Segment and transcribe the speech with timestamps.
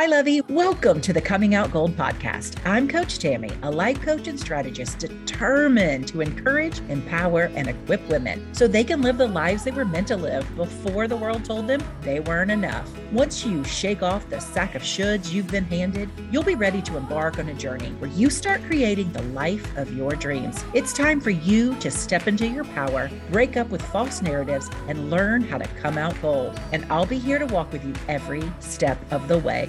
[0.00, 0.40] Hi, Lovey.
[0.48, 2.56] Welcome to the Coming Out Gold podcast.
[2.64, 8.54] I'm Coach Tammy, a life coach and strategist determined to encourage, empower, and equip women
[8.54, 11.66] so they can live the lives they were meant to live before the world told
[11.66, 12.90] them they weren't enough.
[13.12, 16.96] Once you shake off the sack of shoulds you've been handed, you'll be ready to
[16.96, 20.64] embark on a journey where you start creating the life of your dreams.
[20.72, 25.10] It's time for you to step into your power, break up with false narratives, and
[25.10, 26.58] learn how to come out gold.
[26.72, 29.68] And I'll be here to walk with you every step of the way.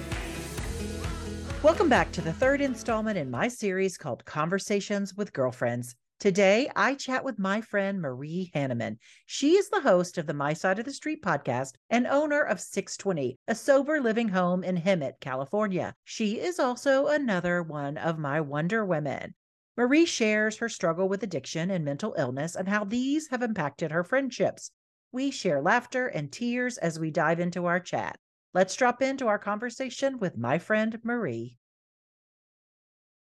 [1.62, 5.94] Welcome back to the third installment in my series called Conversations with Girlfriends.
[6.18, 8.96] Today, I chat with my friend Marie Hanneman.
[9.26, 12.60] She is the host of the My Side of the Street podcast and owner of
[12.60, 15.94] 620, a sober living home in Hemet, California.
[16.02, 19.36] She is also another one of my Wonder Women.
[19.76, 24.02] Marie shares her struggle with addiction and mental illness and how these have impacted her
[24.02, 24.72] friendships.
[25.12, 28.18] We share laughter and tears as we dive into our chat.
[28.54, 31.56] Let's drop into our conversation with my friend Marie.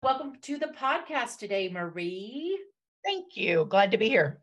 [0.03, 2.59] Welcome to the podcast today, Marie.
[3.05, 3.65] Thank you.
[3.69, 4.41] Glad to be here.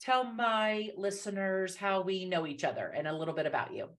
[0.00, 3.90] Tell my listeners how we know each other and a little bit about you.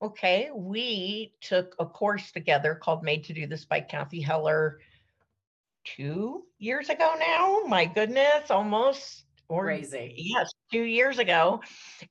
[0.00, 0.50] Okay.
[0.54, 4.78] We took a course together called Made to Do This by Cathy Heller
[5.84, 7.62] two years ago now.
[7.66, 10.14] My goodness, almost or crazy.
[10.16, 11.60] Yes, two years ago.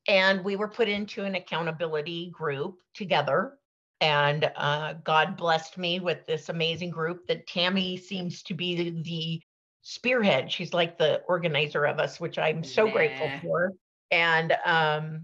[0.08, 3.54] And we were put into an accountability group together.
[4.02, 9.02] And uh, God blessed me with this amazing group that Tammy seems to be the,
[9.02, 9.42] the
[9.82, 10.52] spearhead.
[10.52, 12.92] She's like the organizer of us, which I'm so nah.
[12.92, 13.74] grateful for.
[14.12, 15.22] And um,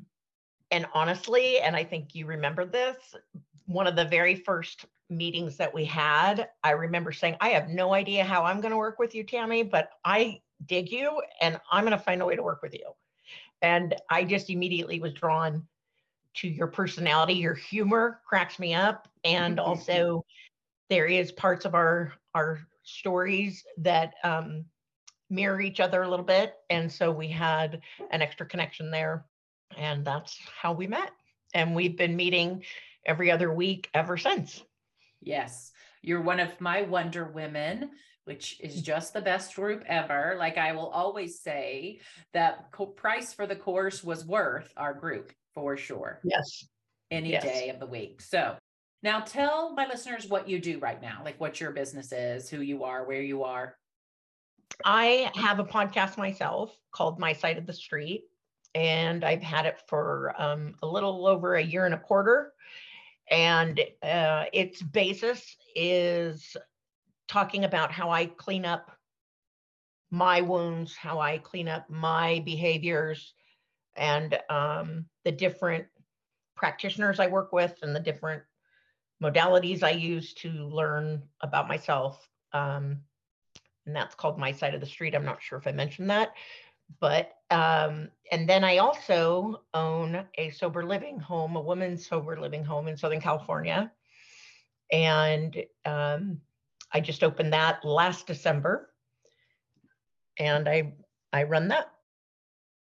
[0.72, 2.98] and honestly, and I think you remember this,
[3.66, 7.94] one of the very first meetings that we had, I remember saying, I have no
[7.94, 11.84] idea how I'm going to work with you, Tammy, but I dig you and I'm
[11.84, 12.92] going to find a way to work with you.
[13.62, 15.66] And I just immediately was drawn
[16.36, 17.34] to your personality.
[17.34, 19.08] Your humor cracks me up.
[19.24, 20.26] And also,
[20.90, 24.66] there is parts of our, our stories that um,
[25.30, 26.56] mirror each other a little bit.
[26.70, 29.26] And so we had an extra connection there.
[29.78, 31.12] And that's how we met.
[31.54, 32.64] And we've been meeting
[33.06, 34.64] every other week ever since.
[35.22, 35.72] Yes.
[36.02, 37.90] You're one of my Wonder Women
[38.26, 40.36] which is just the best group ever.
[40.38, 42.00] Like I will always say,
[42.34, 46.20] that co- price for the course was worth our group for sure.
[46.24, 46.68] Yes.
[47.12, 47.44] Any yes.
[47.44, 48.22] day of the week.
[48.22, 48.56] So
[49.04, 52.62] now tell my listeners what you do right now, like what your business is, who
[52.62, 53.78] you are, where you are.
[54.84, 58.24] I have a podcast myself called My Side of the Street,
[58.74, 62.52] and I've had it for um, a little over a year and a quarter.
[63.30, 66.58] And uh, its basis is
[67.28, 68.92] talking about how I clean up
[70.12, 73.34] my wounds, how I clean up my behaviors,
[73.96, 75.86] and um, the different
[76.56, 78.44] practitioners I work with and the different
[79.22, 82.30] modalities I use to learn about myself.
[82.54, 83.00] Um,
[83.86, 85.16] and that's called My Side of the Street.
[85.16, 86.34] I'm not sure if I mentioned that.
[87.00, 92.64] But, um, and then I also own a sober living home, a women's sober living
[92.64, 93.92] home in Southern California.
[94.92, 96.42] And um,
[96.96, 98.90] I just opened that last December
[100.40, 100.94] and I
[101.34, 101.88] I run that.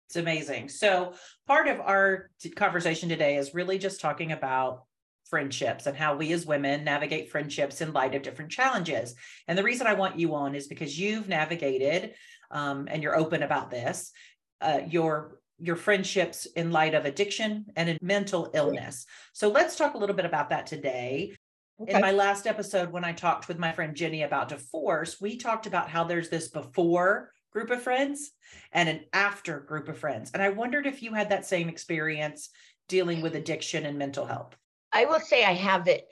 [0.07, 0.67] It's amazing.
[0.67, 1.13] So,
[1.47, 4.83] part of our conversation today is really just talking about
[5.29, 9.15] friendships and how we as women navigate friendships in light of different challenges.
[9.47, 12.15] And the reason I want you on is because you've navigated
[12.51, 14.11] um, and you're open about this,
[14.59, 19.05] uh, your your friendships in light of addiction and mental illness.
[19.31, 21.37] So let's talk a little bit about that today.
[21.81, 21.95] Okay.
[21.95, 25.65] In my last episode, when I talked with my friend Jenny about divorce, we talked
[25.65, 28.31] about how there's this before group of friends
[28.71, 30.31] and an after group of friends.
[30.33, 32.49] And I wondered if you had that same experience
[32.87, 34.55] dealing with addiction and mental health.
[34.91, 36.07] I will say I have it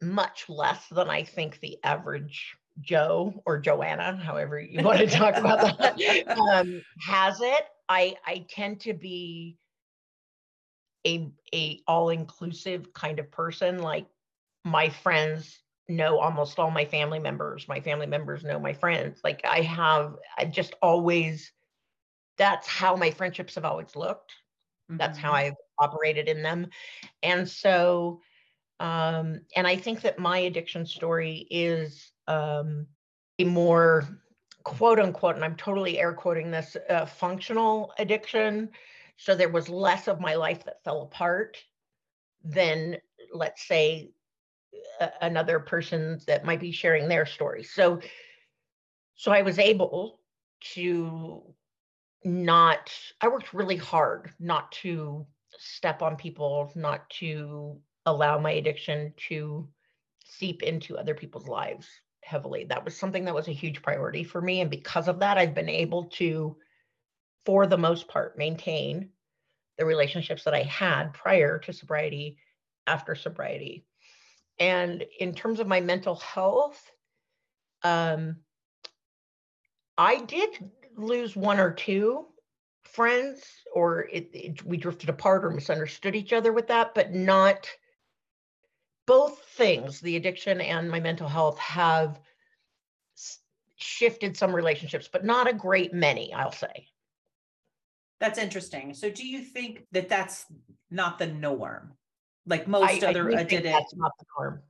[0.00, 5.36] much less than I think the average Joe or Joanna, however you want to talk
[5.36, 7.64] about that, um, has it.
[7.88, 9.58] I I tend to be
[11.06, 13.78] a a all inclusive kind of person.
[13.78, 14.06] Like
[14.64, 17.66] my friends know almost all my family members.
[17.68, 19.20] My family members know my friends.
[19.24, 21.52] Like I have, I just always,
[22.38, 24.32] that's how my friendships have always looked.
[24.90, 24.98] Mm-hmm.
[24.98, 25.46] That's how mm-hmm.
[25.46, 26.68] I've operated in them.
[27.22, 28.20] And so,
[28.80, 32.86] um, and I think that my addiction story is um,
[33.38, 34.08] a more
[34.64, 38.70] quote unquote, and I'm totally air quoting this, uh, functional addiction.
[39.16, 41.58] So there was less of my life that fell apart
[42.44, 42.96] than,
[43.32, 44.10] let's say,
[45.20, 47.62] another person that might be sharing their story.
[47.62, 48.00] So,
[49.14, 50.20] so I was able
[50.74, 51.42] to
[52.24, 52.92] not.
[53.20, 55.26] I worked really hard not to
[55.58, 59.68] step on people, not to allow my addiction to
[60.24, 61.86] seep into other people's lives
[62.22, 62.64] heavily.
[62.64, 64.60] That was something that was a huge priority for me.
[64.60, 66.56] And because of that, I've been able to,
[67.44, 69.10] for the most part, maintain
[69.78, 72.38] the relationships that I had prior to sobriety,
[72.86, 73.84] after sobriety.
[74.58, 76.90] And in terms of my mental health,
[77.82, 78.36] um,
[79.98, 82.26] I did lose one or two
[82.84, 83.42] friends,
[83.74, 87.68] or it, it, we drifted apart or misunderstood each other with that, but not
[89.06, 92.20] both things, the addiction and my mental health, have
[93.76, 96.88] shifted some relationships, but not a great many, I'll say.
[98.20, 98.94] That's interesting.
[98.94, 100.46] So, do you think that that's
[100.90, 101.94] not the norm?
[102.46, 104.62] Like most I, other I that's not the norm.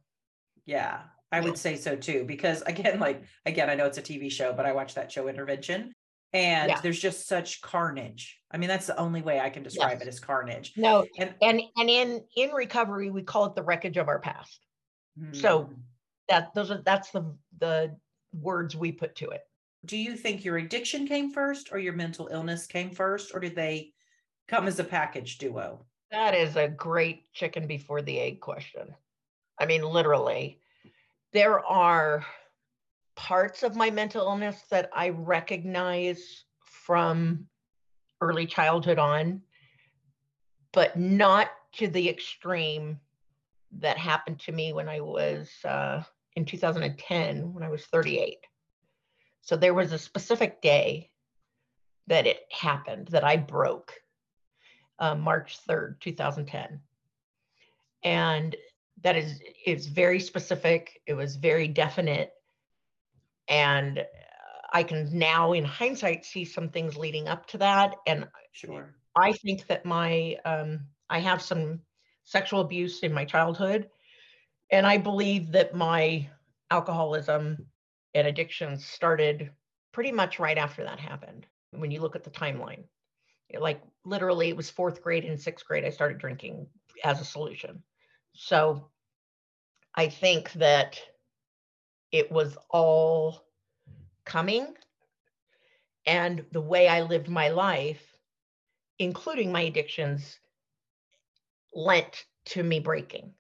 [0.67, 2.25] Yeah, I would say so too.
[2.25, 5.29] Because again, like again, I know it's a TV show, but I watch that show
[5.29, 5.95] Intervention,
[6.33, 6.81] and yeah.
[6.81, 8.39] there's just such carnage.
[8.51, 10.03] I mean, that's the only way I can describe yes.
[10.03, 10.73] it as carnage.
[10.77, 14.61] No, and and and in in recovery, we call it the wreckage of our past.
[15.19, 15.35] Mm.
[15.35, 15.75] So hmm.
[16.29, 17.97] that those are that's the the
[18.35, 19.41] words we put to it.
[19.85, 23.57] Do you think your addiction came first or your mental illness came first, or did
[23.57, 23.93] they
[24.47, 25.87] come as a package duo?
[26.13, 28.95] That is a great chicken before the egg question.
[29.59, 30.61] I mean, literally,
[31.33, 32.25] there are
[33.17, 37.49] parts of my mental illness that I recognize from
[38.21, 39.41] early childhood on,
[40.73, 43.01] but not to the extreme
[43.79, 46.03] that happened to me when I was uh,
[46.37, 48.37] in 2010 when I was 38.
[49.41, 51.11] So there was a specific day
[52.07, 53.95] that it happened that I broke,
[55.03, 56.81] uh, March 3rd, 2010.
[58.05, 58.57] And
[59.03, 61.03] that is it's very specific.
[61.07, 62.33] It was very definite.
[63.49, 64.07] And
[64.73, 67.97] I can now, in hindsight, see some things leading up to that.
[68.07, 71.81] And sure, I think that my um, I have some
[72.25, 73.91] sexual abuse in my childhood,
[74.71, 76.29] and I believe that my
[76.71, 77.67] alcoholism
[78.15, 79.51] and addiction started
[79.91, 81.47] pretty much right after that happened.
[81.73, 82.85] When you look at the timeline,
[83.61, 86.67] like literally, it was fourth grade and sixth grade, I started drinking
[87.05, 87.83] as a solution.
[88.35, 88.89] So
[89.95, 90.99] I think that
[92.11, 93.45] it was all
[94.25, 94.75] coming.
[96.07, 98.03] And the way I lived my life,
[98.99, 100.39] including my addictions,
[101.75, 103.33] lent to me breaking.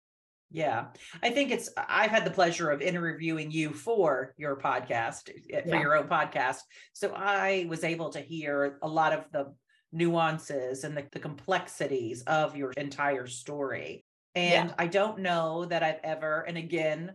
[0.51, 0.89] Yeah.
[1.23, 5.69] I think it's, I've had the pleasure of interviewing you for your podcast, eh, for
[5.69, 5.81] yeah.
[5.81, 6.59] your own podcast.
[6.93, 9.55] So I was able to hear a lot of the
[9.93, 14.05] nuances and the, the complexities of your entire story.
[14.35, 14.75] And yeah.
[14.79, 17.13] I don't know that I've ever, and again,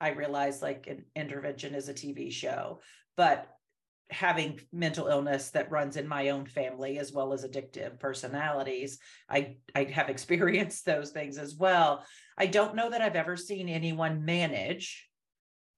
[0.00, 2.80] I realize like an intervention is a TV show,
[3.16, 3.54] but
[4.10, 8.98] having mental illness that runs in my own family as well as addictive personalities
[9.30, 12.04] i i have experienced those things as well
[12.36, 15.08] i don't know that i've ever seen anyone manage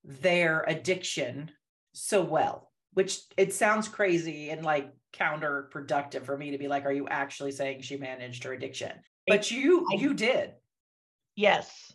[0.03, 1.49] their addiction
[1.93, 6.91] so well which it sounds crazy and like counterproductive for me to be like are
[6.91, 8.91] you actually saying she managed her addiction?
[9.27, 10.53] But you I, you did.
[11.35, 11.93] Yes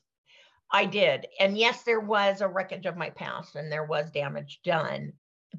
[0.72, 1.26] i did.
[1.38, 5.12] And yes there was a wreckage of my past and there was damage done.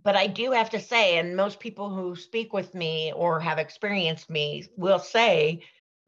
[0.04, 3.60] But I do have to say, and most people who speak with me or have
[3.60, 5.62] experienced me will say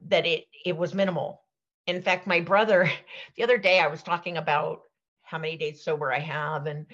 [0.07, 1.43] that it it was minimal.
[1.85, 2.89] In fact, my brother,
[3.37, 4.81] the other day I was talking about
[5.25, 6.85] how many days sober I have and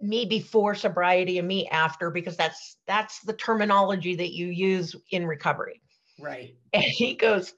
[0.00, 5.26] me before sobriety and me after because that's that's the terminology that you use in
[5.26, 5.80] recovery.
[6.18, 6.54] Right.
[6.72, 7.54] And he goes,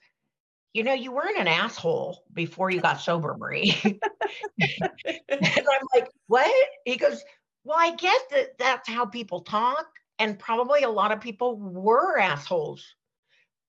[0.73, 3.75] you know, you weren't an asshole before you got sober, Marie.
[3.83, 6.67] and I'm like, what?
[6.85, 7.23] He goes,
[7.63, 9.87] well, I guess that that's how people talk,
[10.19, 12.85] and probably a lot of people were assholes.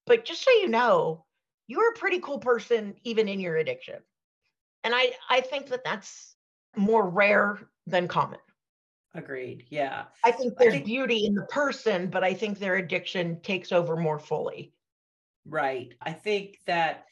[0.07, 1.25] But just so you know,
[1.67, 4.00] you're a pretty cool person, even in your addiction.
[4.85, 6.37] And I, I think that that's
[6.77, 8.39] more rare than common.
[9.15, 9.65] Agreed.
[9.71, 10.05] Yeah.
[10.25, 13.73] I think there's I think, beauty in the person, but I think their addiction takes
[13.73, 14.73] over more fully.
[15.47, 15.95] Right.
[16.03, 17.07] I think that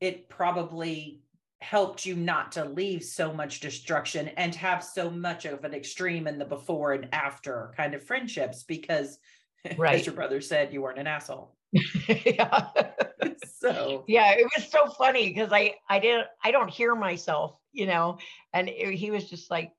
[0.00, 1.22] it probably
[1.60, 6.26] helped you not to leave so much destruction and have so much of an extreme
[6.26, 9.18] in the before and after kind of friendships because
[9.76, 9.94] right.
[10.00, 11.56] as your brother said you weren't an asshole
[12.06, 12.68] yeah
[13.58, 17.86] so yeah it was so funny because i i didn't i don't hear myself you
[17.86, 18.18] know
[18.52, 19.72] and it, he was just like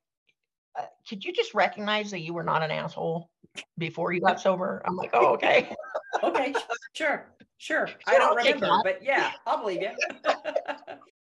[0.80, 3.30] uh, could you just recognize that you were not an asshole
[3.78, 5.76] before you got sober i'm like oh okay
[6.24, 6.54] okay
[6.94, 7.28] sure
[7.58, 9.92] sure, sure i don't remember but yeah i'll believe you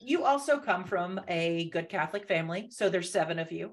[0.04, 2.68] you also come from a good Catholic family.
[2.70, 3.72] So there's seven of you.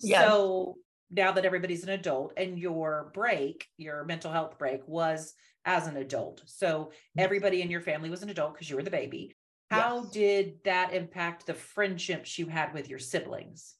[0.00, 0.26] Yes.
[0.26, 0.76] So
[1.10, 5.96] now that everybody's an adult and your break, your mental health break was as an
[5.96, 6.42] adult.
[6.46, 9.31] So everybody in your family was an adult because you were the baby.
[9.72, 10.12] How Yes.
[10.12, 13.76] did that impact the friendships you had with your siblings?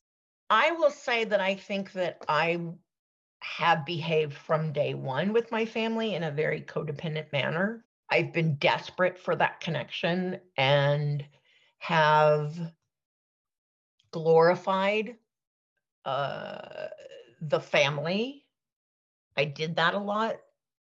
[0.49, 2.61] I will say that I think that I
[3.43, 7.85] have behaved from day one with my family in a very codependent manner.
[8.09, 11.25] I've been desperate for that connection and
[11.79, 12.73] have
[14.13, 15.17] glorified
[16.07, 16.87] uh,
[17.43, 18.47] the family.
[19.37, 20.37] I did that a lot.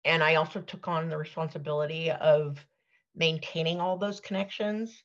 [0.06, 2.64] And I also took on the responsibility of
[3.16, 5.02] maintaining all those connections.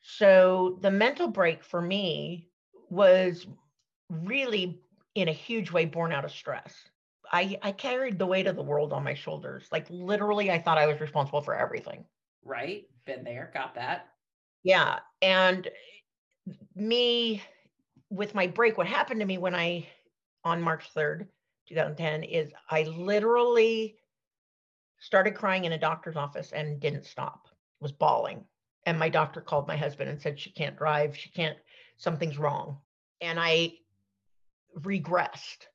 [0.00, 2.48] So the mental break for me
[2.88, 3.46] was
[4.08, 4.80] really
[5.14, 6.74] in a huge way born out of stress.
[7.32, 9.66] I, I carried the weight of the world on my shoulders.
[9.72, 12.04] Like literally, I thought I was responsible for everything.
[12.44, 12.84] Right?
[13.04, 14.08] Been there, got that.
[14.62, 15.00] Yeah.
[15.22, 15.68] And
[16.74, 17.42] me
[18.10, 19.86] with my break, what happened to me when I,
[20.44, 21.26] on March 3rd,
[21.68, 23.96] 2010, is I literally
[24.98, 27.48] started crying in a doctor's office and didn't stop,
[27.80, 28.44] was bawling.
[28.84, 31.16] And my doctor called my husband and said, she can't drive.
[31.16, 31.56] She can't,
[31.96, 32.78] something's wrong.
[33.20, 33.74] And I
[34.78, 35.66] regressed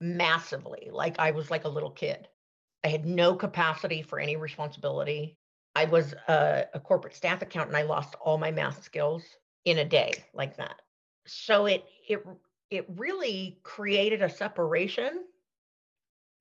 [0.00, 0.88] massively.
[0.92, 2.28] Like I was like a little kid.
[2.84, 5.36] I had no capacity for any responsibility.
[5.74, 7.76] I was a, a corporate staff accountant.
[7.76, 9.22] I lost all my math skills
[9.64, 10.80] in a day like that.
[11.26, 12.24] So it it
[12.70, 15.24] it really created a separation.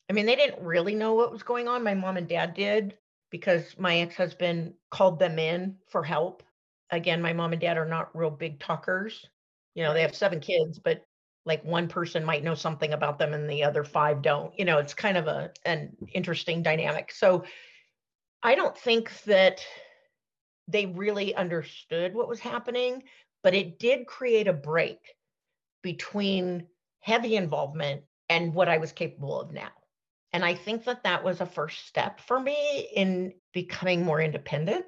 [0.09, 1.83] I mean, they didn't really know what was going on.
[1.83, 2.97] My mom and dad did
[3.31, 6.43] because my ex-husband called them in for help.
[6.91, 9.27] Again, my mom and dad are not real big talkers.
[9.73, 11.03] You know, they have seven kids, but
[11.45, 14.57] like one person might know something about them and the other five don't.
[14.57, 17.11] You know, it's kind of a an interesting dynamic.
[17.11, 17.45] So
[18.43, 19.65] I don't think that
[20.67, 23.03] they really understood what was happening,
[23.43, 25.15] but it did create a break
[25.81, 26.67] between
[27.01, 29.69] heavy involvement and what I was capable of now.
[30.35, 34.83] And I think that that was a first step for me in becoming more independent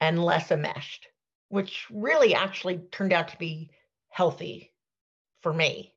[0.00, 1.08] and less enmeshed,
[1.48, 3.70] which really actually turned out to be
[4.10, 4.72] healthy
[5.40, 5.92] for me.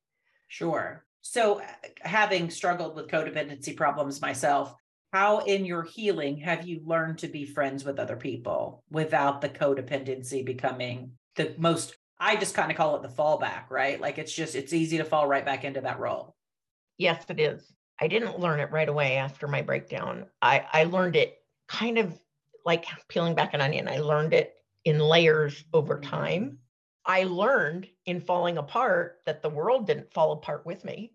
[0.47, 1.05] Sure.
[1.21, 1.65] So, uh,
[2.01, 4.73] having struggled with codependency problems myself,
[5.11, 9.49] how in your healing have you learned to be friends with other people without the
[9.49, 11.95] codependency becoming the most?
[12.19, 14.01] I just kind of call it the fallback, right?
[14.01, 16.35] Like it's just, it's easy to fall right back into that role.
[16.97, 17.71] Yes, it is.
[18.03, 20.25] I didn't learn it right away after my breakdown.
[20.41, 21.37] I, I learned it
[21.69, 22.13] kind of
[22.65, 23.87] like peeling back an onion.
[23.87, 26.57] I learned it in layers over time.
[27.05, 31.13] I learned in falling apart that the world didn't fall apart with me.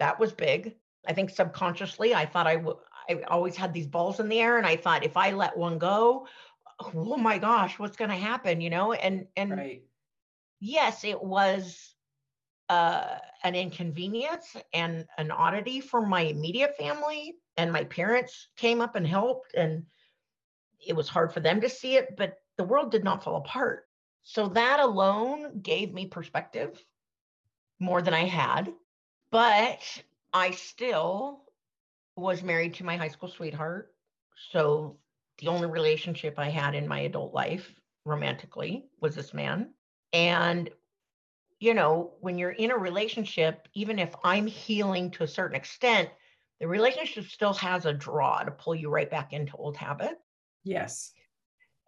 [0.00, 0.76] That was big.
[1.08, 2.76] I think subconsciously, I thought I would.
[3.08, 5.78] I always had these balls in the air, and I thought if I let one
[5.78, 6.26] go,
[6.94, 8.60] oh my gosh, what's going to happen?
[8.60, 9.82] You know, and and Right.
[10.60, 11.94] yes, it was
[12.70, 18.94] uh, an inconvenience and an oddity for my immediate family, and my parents came up
[18.94, 19.84] and helped, and
[20.86, 23.86] it was hard for them to see it, but the world did not fall apart.
[24.22, 26.80] So that alone gave me perspective
[27.80, 28.72] more than I had.
[29.32, 29.80] But
[30.32, 31.42] I still
[32.16, 33.92] was married to my high school sweetheart.
[34.52, 34.98] So
[35.38, 37.74] the only relationship I had in my adult life
[38.04, 39.74] romantically was this man.
[40.12, 40.70] And,
[41.60, 46.08] you know, when you're in a relationship, even if I'm healing to a certain extent,
[46.58, 50.18] the relationship still has a draw to pull you right back into old habit.
[50.64, 51.12] Yes.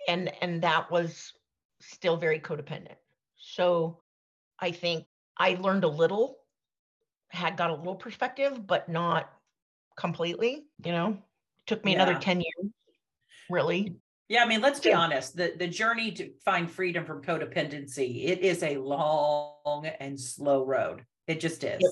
[0.09, 1.33] And and that was
[1.81, 2.97] still very codependent.
[3.37, 4.02] So
[4.59, 5.07] I think
[5.38, 6.38] I learned a little,
[7.31, 9.33] had got a little perspective, but not
[9.97, 11.19] completely, you know.
[11.67, 12.73] Took me another 10 years,
[13.49, 13.97] really.
[14.33, 15.37] Yeah, I mean, let's be honest.
[15.37, 21.05] The the journey to find freedom from codependency, it is a long and slow road.
[21.27, 21.83] It just is.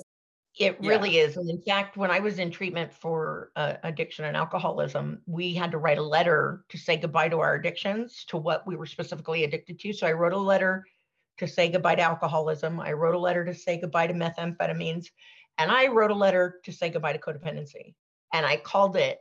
[0.58, 0.88] It Yeah.
[0.88, 1.36] really is.
[1.36, 5.70] And in fact, when I was in treatment for uh, addiction and alcoholism, we had
[5.72, 9.44] to write a letter to say goodbye to our addictions, to what we were specifically
[9.44, 9.92] addicted to.
[9.92, 10.86] So I wrote a letter
[11.36, 12.80] to say goodbye to alcoholism.
[12.80, 15.08] I wrote a letter to say goodbye to methamphetamines.
[15.58, 17.92] And I wrote a letter to say goodbye to codependency.
[18.32, 19.18] And I called it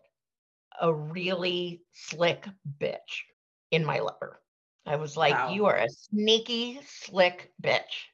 [0.81, 2.47] a really slick
[2.79, 3.23] bitch
[3.71, 4.39] in my letter.
[4.85, 5.53] I was like, Wow.
[5.53, 8.07] you are a sneaky, slick bitch.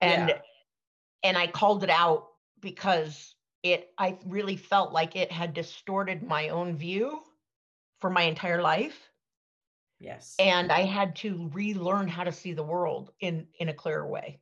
[0.00, 0.40] And Yeah.
[1.22, 2.28] and I called it out
[2.60, 7.22] because it I really felt like it had distorted my own view
[8.00, 9.10] for my entire life
[10.00, 10.34] Yes.
[10.38, 14.40] and I had to relearn how to see the world in in a clearer way.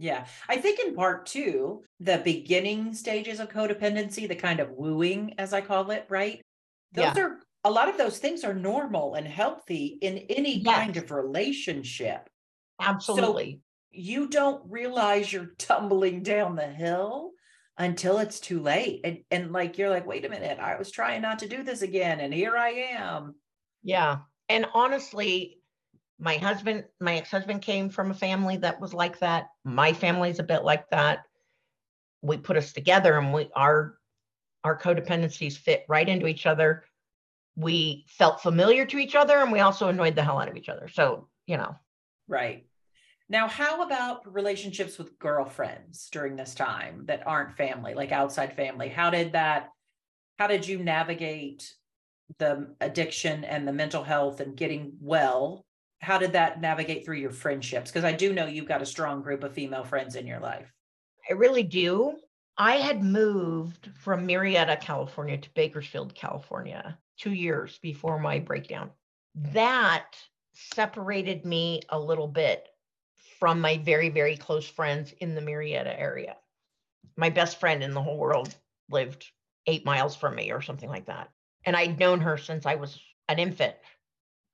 [0.00, 0.26] Yeah.
[0.48, 5.52] I think in part two, the beginning stages of codependency, the kind of wooing, as
[5.52, 6.40] I call it, right?
[6.92, 7.24] Those Yeah.
[7.24, 12.28] are a lot of those things are normal and healthy in any kind of relationship.
[12.80, 13.60] Absolutely.
[13.90, 17.32] You don't realize you're tumbling down the hill
[17.76, 19.00] until it's too late.
[19.04, 21.82] And and like you're like, wait a minute, I was trying not to do this
[21.82, 23.34] again, and here I am.
[23.82, 24.18] yeah.
[24.48, 25.57] And honestly,
[26.18, 29.48] my husband, my ex-husband came from a family that was like that.
[29.64, 31.20] My family's a bit like that.
[32.22, 33.98] We put us together and we our
[34.64, 36.84] our codependencies fit right into each other.
[37.56, 40.68] We felt familiar to each other and we also annoyed the hell out of each
[40.68, 40.88] other.
[40.88, 41.76] So, you know.
[42.26, 42.66] Right.
[43.28, 48.88] Now, how about relationships with girlfriends during this time that aren't family, like outside family?
[48.88, 49.68] How did that
[50.38, 51.72] how did you navigate
[52.38, 55.64] the addiction and the mental health and getting well
[56.00, 59.22] how did that navigate through your friendships because i do know you've got a strong
[59.22, 60.72] group of female friends in your life
[61.28, 62.16] i really do
[62.56, 68.90] i had moved from Murrieta, california to bakersfield california two years before my breakdown
[69.34, 70.16] that
[70.52, 72.68] separated me a little bit
[73.38, 76.36] from my very very close friends in the Murrieta area
[77.16, 78.54] my best friend in the whole world
[78.90, 79.26] lived
[79.66, 81.28] eight miles from me or something like that
[81.64, 83.74] and I'd known her since I was an infant.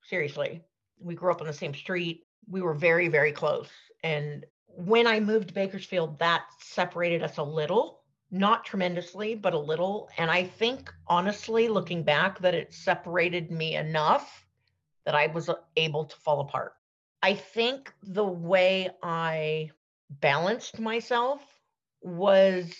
[0.03, 0.63] Seriously.
[0.99, 2.25] We grew up on the same street.
[2.47, 3.69] We were very, very close.
[4.03, 9.59] And when I moved to Bakersfield, that separated us a little, not tremendously, but a
[9.59, 10.09] little.
[10.17, 14.45] And I think, honestly, looking back, that it separated me enough
[15.05, 16.73] that I was uh, able to fall apart.
[17.21, 19.71] I think the way I
[20.09, 21.41] balanced myself
[22.01, 22.73] was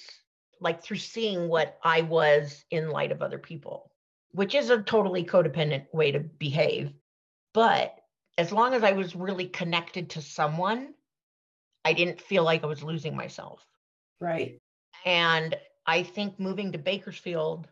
[0.59, 3.91] like through seeing what I was in light of other people
[4.35, 6.91] which is a totally codependent way to behave.
[7.53, 7.95] But
[8.37, 10.93] as long as I was really connected to someone,
[11.83, 13.65] I didn't feel like I was losing myself.
[14.19, 14.59] Right.
[15.05, 17.67] And I think moving to Bakersfield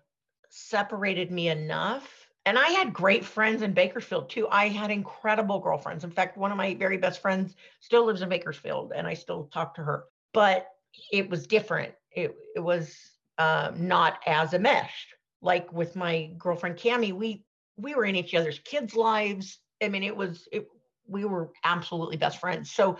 [0.49, 2.27] separated me enough.
[2.45, 4.47] And I had great friends in Bakersfield too.
[4.49, 6.03] I had incredible girlfriends.
[6.03, 9.49] In fact, one of my very best friends still lives in Bakersfield and I still
[9.53, 10.05] talk to her.
[10.33, 10.67] But
[11.11, 11.93] it was different.
[12.11, 12.95] It, it was
[13.37, 17.43] um, not as enmeshed like with my girlfriend Cami, we
[17.75, 19.59] we were in each other's kids' lives.
[19.83, 20.67] I mean, it was it
[21.07, 22.71] we were absolutely best friends.
[22.71, 22.97] So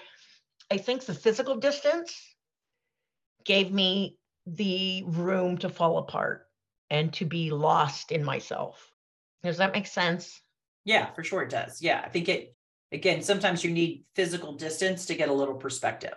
[0.70, 2.16] I think the physical distance
[3.46, 6.48] gave me the room to fall apart
[6.90, 8.92] and to be lost in myself.
[9.44, 10.42] Does that make sense?
[10.86, 11.82] Yeah, for sure it does.
[11.82, 12.02] Yeah.
[12.04, 12.56] I think it
[12.92, 16.16] again, sometimes you need physical distance to get a little perspective.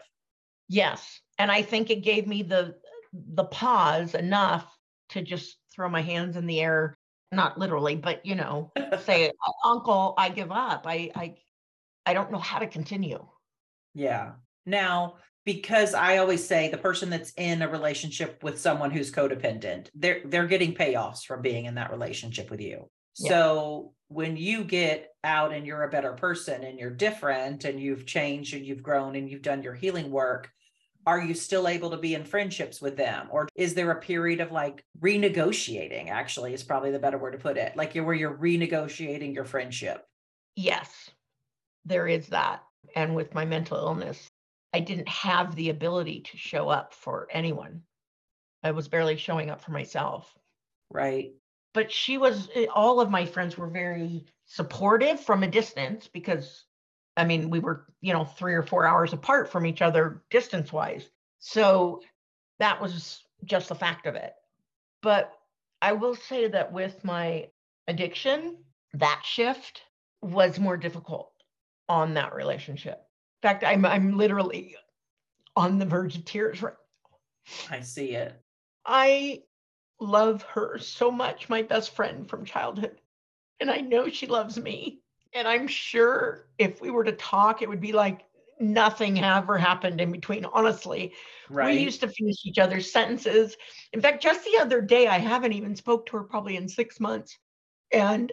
[0.69, 1.21] Yes.
[1.39, 2.77] And I think it gave me the
[3.13, 4.67] the pause enough
[5.11, 6.96] to just throw my hands in the air,
[7.33, 8.73] not literally, but you know,
[9.05, 9.33] say,
[9.65, 10.85] "Uncle, I give up.
[10.87, 11.35] I I
[12.05, 13.27] I don't know how to continue."
[13.95, 14.33] Yeah.
[14.65, 19.89] Now, because I always say the person that's in a relationship with someone who's codependent,
[19.95, 22.91] they're they're getting payoffs from being in that relationship with you.
[23.19, 23.31] Yeah.
[23.31, 28.07] So when you get out and you're a better person and you're different and you've
[28.07, 30.51] changed and you've grown and you've done your healing work,
[31.07, 33.29] are you still able to be in friendships with them?
[33.31, 37.39] Or is there a period of like renegotiating actually is probably the better word to
[37.39, 40.05] put it like where you're renegotiating your friendship?
[40.57, 41.11] Yes.
[41.85, 42.63] There is that.
[42.95, 44.31] And with my mental illness
[44.77, 47.81] i didn't have the ability to show up for anyone.
[48.63, 50.37] I was barely showing up for myself.
[50.91, 51.33] Right.
[51.73, 56.66] But she was eh, all of my friends were very supportive from a distance because
[57.17, 60.73] I mean, we were, you know, three or four hours apart from each other distance
[60.73, 61.09] wise.
[61.39, 62.03] So
[62.59, 64.35] that was just the fact of it.
[65.03, 65.33] But
[65.81, 67.49] I will say that with my
[67.89, 68.59] addiction,
[68.95, 69.83] that shift
[70.23, 71.33] was more difficult
[71.89, 73.07] on that relationship.
[73.43, 74.77] In fact, I'm I'm literally
[75.55, 76.75] on the verge of tears right
[77.71, 77.77] now.
[77.77, 78.35] I see it.
[78.85, 79.43] I
[80.01, 83.01] love her so much, my best friend from childhood.
[83.61, 85.01] And I know she loves me.
[85.37, 88.25] And I'm sure if we were to talk, it would be like
[88.59, 90.47] nothing ever happened in between.
[90.47, 91.13] Honestly,
[91.51, 91.75] right.
[91.75, 93.55] we used to finish each other's sentences.
[93.93, 96.99] In fact, just the other day, I haven't even spoke to her probably in six
[97.01, 97.39] months,
[97.93, 98.33] and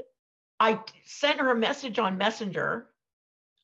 [0.61, 2.87] I sent her a message on Messenger.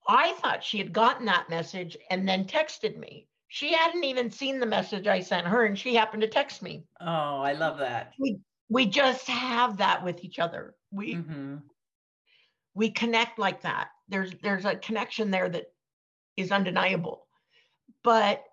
[0.06, 3.28] I thought she had gotten that message and then texted me.
[3.48, 6.84] She hadn't even seen the message I sent her, and she happened to text me.
[7.00, 8.12] Oh, I love that.
[8.20, 10.76] We we just have that with each other.
[10.92, 11.56] We mm-hmm
[12.74, 13.90] we connect like that.
[14.08, 15.72] There's there's a connection there that
[16.38, 17.26] is undeniable.
[18.04, 18.44] But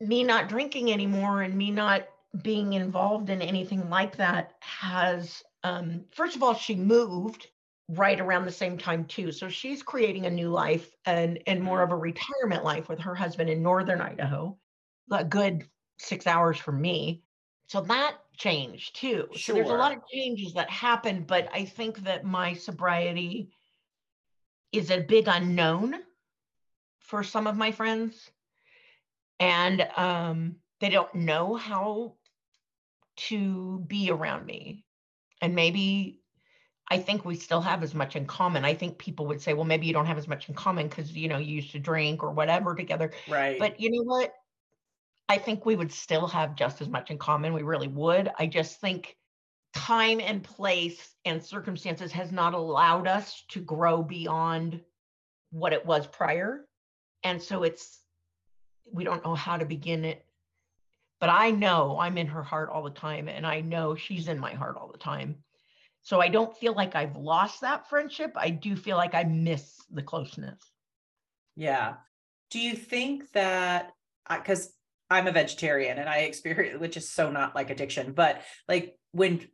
[0.00, 2.06] me not drinking anymore and me not
[2.42, 7.48] being involved in anything like that has um, first of all she moved
[7.88, 9.32] right around the same time too.
[9.32, 13.14] So she's creating a new life and and more of a retirement life with her
[13.14, 14.56] husband in northern idaho
[15.10, 15.64] a good
[15.98, 17.22] six hours from me.
[17.66, 19.28] So that changed too.
[19.32, 19.38] Sure.
[19.38, 23.50] so there's a lot of changes that happen but i think that my sobriety
[24.72, 25.94] is a big unknown
[26.98, 28.30] for some of my friends.
[29.38, 32.14] And um, they don't know how
[33.16, 34.84] to be around me.
[35.40, 36.20] And maybe
[36.88, 38.64] I think we still have as much in common.
[38.64, 41.12] I think people would say, well, maybe you don't have as much in common because,
[41.12, 43.12] you know, you used to drink or whatever together.
[43.28, 43.58] Right.
[43.58, 44.32] But you know what?
[45.28, 47.54] I think we would still have just as much in common.
[47.54, 48.30] We really would.
[48.38, 49.16] I just think
[49.74, 54.80] time and place and circumstances has not allowed us to grow beyond
[55.50, 56.66] what it was prior.
[57.22, 58.00] And so it's,
[58.90, 60.24] we don't know how to begin it.
[61.20, 64.40] But I know I'm in her heart all the time, and I know she's in
[64.40, 65.36] my heart all the time.
[66.02, 68.32] So I don't feel like I've lost that friendship.
[68.34, 70.60] I do feel like I miss the closeness.
[71.54, 71.94] Yeah.
[72.50, 73.92] Do you think that
[74.28, 74.72] uh, because
[75.10, 79.46] I'm a vegetarian and I experience, which is so not like addiction, but like when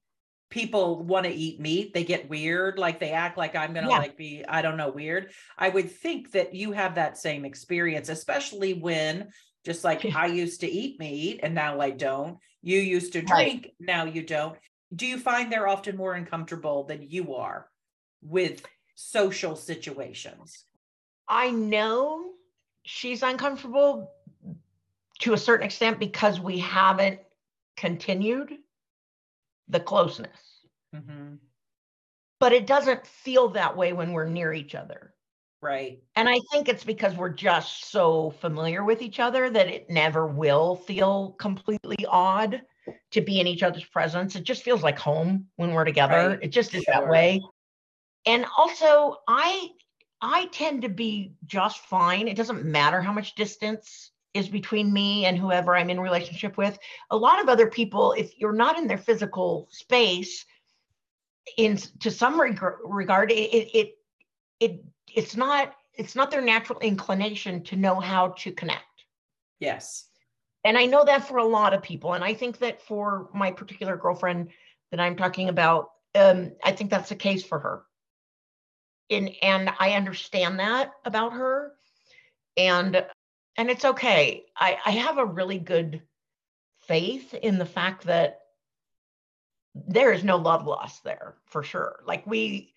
[0.51, 3.99] people want to eat meat, they get weird, like they act like I'm gonna yeah.
[3.99, 5.31] like be, I don't know, weird.
[5.57, 9.29] I would think that you have that same experience, especially when
[9.65, 12.39] just like I used to eat meat and now I don't.
[12.63, 13.75] You used to drink, right.
[13.79, 14.57] now you don't
[14.95, 17.69] do you find they're often more uncomfortable than you are
[18.23, 20.65] with social situations?
[21.29, 22.31] I know
[22.85, 24.11] she's uncomfortable
[25.21, 27.21] to a certain extent because we haven't
[27.77, 28.55] continued
[29.69, 30.67] the closeness.
[30.95, 31.35] Mm-hmm.
[32.41, 35.15] But it doesn't feel that way when we're near each other.
[35.61, 36.01] Right.
[36.15, 40.27] And I think it's because we're just so familiar with each other that it never
[40.27, 42.63] will feel completely odd
[43.11, 44.37] to be in each other's presence.
[44.37, 46.31] It just feels like home when we're together.
[46.31, 46.39] Right.
[46.43, 46.95] It just is sure.
[46.95, 47.43] that way.
[48.25, 49.71] And also, I
[50.21, 52.29] I tend to be just fine.
[52.29, 56.79] It doesn't matter how much distance is between me and whoever I'm in relationship with.
[57.11, 60.45] A lot of other people, if you're not in their physical space,
[61.57, 63.95] in to some reg- regard, it, it
[64.61, 68.83] it it's not it's not their natural inclination to know how to connect.
[69.59, 70.07] Yes.
[70.65, 72.15] And I know that for a lot of people.
[72.15, 74.51] And I think that for my particular girlfriend
[74.91, 77.85] that I'm talking about, um, I think that's the case for her.
[79.11, 81.73] And and I understand that about her.
[82.57, 83.05] And
[83.59, 84.45] and it's okay.
[84.57, 86.01] I, I have a really good
[86.87, 88.39] faith in the fact that
[89.75, 92.01] there is no love lost there for sure.
[92.07, 92.73] Like we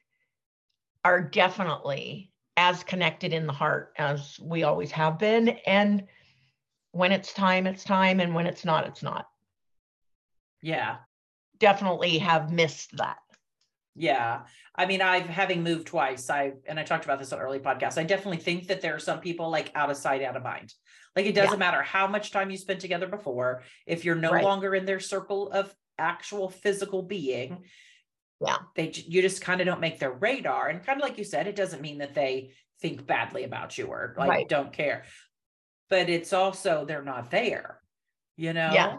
[1.06, 5.50] are definitely as connected in the heart as we always have been.
[5.68, 6.08] And
[6.92, 8.20] when it's time, it's time.
[8.20, 9.28] And when it's not, it's not.
[10.64, 10.98] Yeah.
[11.60, 13.20] Definitely have missed that.
[13.96, 14.42] Yeah.
[14.76, 16.30] I mean, I've having moved twice.
[16.30, 17.98] I and I talked about this on early podcast.
[17.98, 20.74] I definitely think that there are some people like out of sight, out of mind.
[21.16, 21.60] Like it doesn't yeah.
[21.60, 24.44] matter how much time you spent together before, if you're no right.
[24.44, 27.66] longer in their circle of actual physical being,
[28.40, 30.70] yeah, they you just kind of don't make their radar.
[30.70, 32.52] And kind of like you said, it doesn't mean that they
[32.82, 34.50] think badly about you or like right.
[34.50, 35.04] don't care
[35.92, 37.80] but it's also they're not there,
[38.38, 38.72] you know?
[38.74, 38.98] Yeah.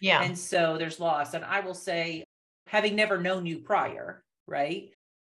[0.00, 0.22] Yeah.
[0.22, 1.32] And so there's loss.
[1.32, 2.24] And I will say,
[2.66, 4.90] having never known you prior, right?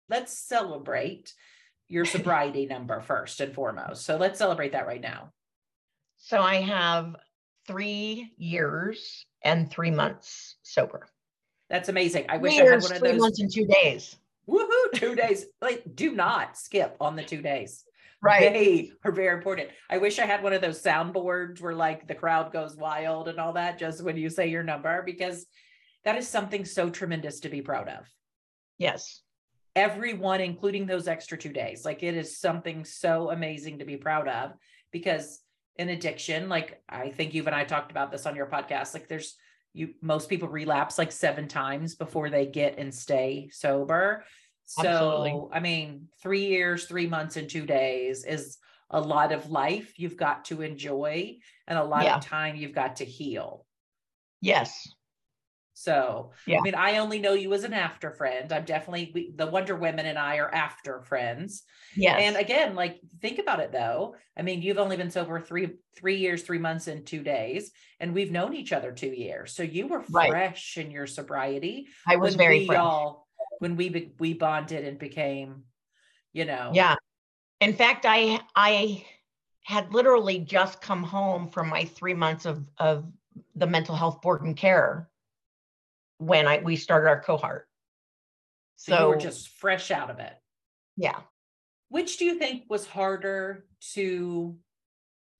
[0.09, 1.33] Let's celebrate
[1.87, 4.05] your sobriety number first and foremost.
[4.05, 5.31] So let's celebrate that right now.
[6.17, 7.15] So I have
[7.67, 11.07] three years and three months sober.
[11.69, 12.25] That's amazing.
[12.29, 12.99] I wish I had one of those.
[12.99, 14.15] Three months and two days.
[14.47, 14.91] Woohoo!
[14.93, 15.45] Two days.
[15.61, 17.83] Like, do not skip on the two days.
[18.21, 18.53] Right.
[18.53, 19.69] They are very important.
[19.89, 23.39] I wish I had one of those soundboards where like the crowd goes wild and
[23.39, 25.45] all that just when you say your number, because
[26.05, 28.05] that is something so tremendous to be proud of.
[28.77, 29.21] Yes.
[29.75, 31.83] Everyone, including those extra two days.
[31.85, 34.51] Like it is something so amazing to be proud of
[34.91, 35.39] because
[35.77, 39.07] in addiction, like I think you and I talked about this on your podcast, like
[39.07, 39.35] there's
[39.73, 44.23] you most people relapse like seven times before they get and stay sober.
[44.65, 45.49] So, Absolutely.
[45.51, 48.57] I mean, three years, three months, and two days is
[48.89, 52.15] a lot of life you've got to enjoy and a lot yeah.
[52.15, 53.65] of time you've got to heal.
[54.39, 54.87] Yes.
[55.73, 56.59] So, yeah.
[56.59, 58.53] I mean, I only know you as an after friend.
[58.53, 61.63] I'm definitely we, the Wonder Women and I are after friends.
[61.95, 62.17] Yeah.
[62.17, 64.15] And again, like think about it though.
[64.37, 68.13] I mean, you've only been sober three three years, three months, and two days, and
[68.13, 69.53] we've known each other two years.
[69.53, 70.85] So you were fresh right.
[70.85, 71.87] in your sobriety.
[72.07, 72.77] I was very fresh.
[72.77, 73.23] All,
[73.59, 75.63] when we we bonded and became
[76.33, 76.95] you know yeah
[77.61, 79.03] in fact i i
[79.63, 83.05] had literally just come home from my three months of of
[83.55, 85.09] the mental health board and care
[86.25, 87.67] when i we started our cohort
[88.75, 90.33] so, so you were just fresh out of it
[90.97, 91.19] yeah
[91.89, 94.57] which do you think was harder to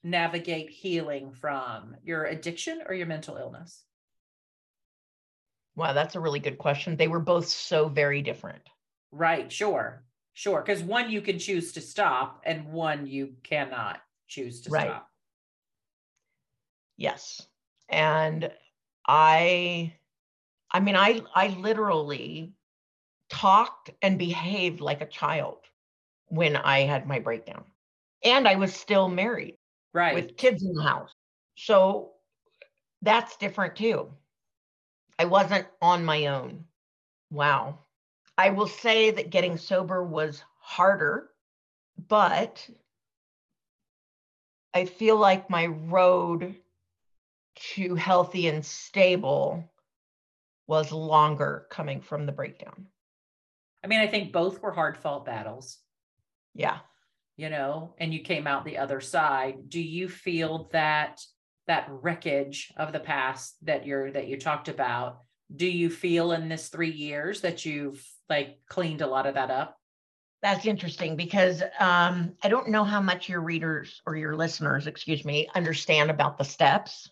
[0.03, 3.83] navigate healing from your addiction or your mental illness
[5.75, 6.95] Wow, that's a really good question.
[6.95, 8.61] They were both so very different.
[9.11, 10.03] Right, sure.
[10.33, 14.87] Sure, because one you can choose to stop and one you cannot choose to right.
[14.87, 15.09] stop.
[16.97, 17.45] Yes.
[17.87, 18.51] And
[19.07, 19.93] I
[20.73, 22.53] I mean I I literally
[23.29, 25.59] talked and behaved like a child
[26.27, 27.65] when I had my breakdown.
[28.23, 29.57] And I was still married
[29.93, 31.13] right with kids in the house.
[31.55, 32.13] So
[33.01, 34.11] that's different too.
[35.17, 36.65] I wasn't on my own.
[37.31, 37.79] Wow.
[38.37, 41.31] I will say that getting sober was harder,
[42.07, 42.69] but
[44.73, 46.55] I feel like my road
[47.55, 49.69] to healthy and stable
[50.67, 52.87] was longer coming from the breakdown.
[53.83, 55.77] I mean, I think both were hard fought battles.
[56.53, 56.79] Yeah.
[57.35, 59.69] You know, and you came out the other side.
[59.69, 61.19] Do you feel that
[61.67, 65.19] that wreckage of the past that you're that you talked about,
[65.53, 69.49] do you feel in this 3 years that you've like cleaned a lot of that
[69.49, 69.77] up?
[70.41, 75.23] That's interesting because um, I don't know how much your readers or your listeners, excuse
[75.23, 77.09] me, understand about the steps.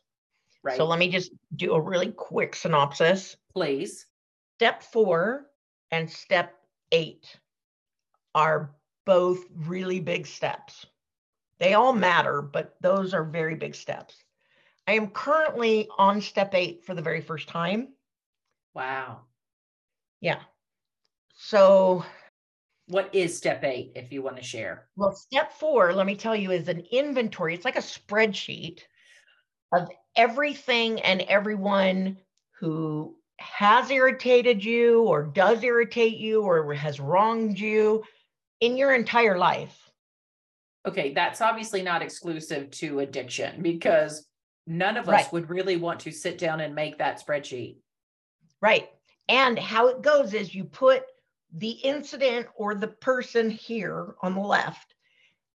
[0.63, 0.75] Right.
[0.75, 3.37] So let me just do a really quick synopsis.
[3.53, 4.05] Please.
[4.57, 5.47] Step four
[5.91, 6.53] and step
[6.91, 7.35] eight
[8.35, 10.85] are both really big steps.
[11.59, 14.15] They all matter, but those are very big steps.
[14.87, 17.89] I am currently on step eight for the very first time.
[18.73, 19.21] Wow.
[20.21, 20.39] Yeah.
[21.35, 22.05] So,
[22.87, 24.87] what is step eight, if you want to share?
[24.95, 27.53] Well, step four, let me tell you, is an inventory.
[27.53, 28.81] It's like a spreadsheet
[29.71, 32.17] of everything and everyone
[32.59, 38.03] who has irritated you or does irritate you or has wronged you
[38.61, 39.77] in your entire life.
[40.85, 44.25] Okay, that's obviously not exclusive to addiction because
[44.65, 45.33] none of us right.
[45.33, 47.77] would really want to sit down and make that spreadsheet.
[48.61, 48.89] Right.
[49.27, 51.03] And how it goes is you put
[51.53, 54.95] the incident or the person here on the left.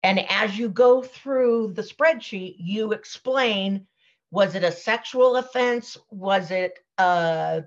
[0.03, 3.87] And as you go through the spreadsheet, you explain
[4.31, 5.97] was it a sexual offense?
[6.11, 7.65] Was it a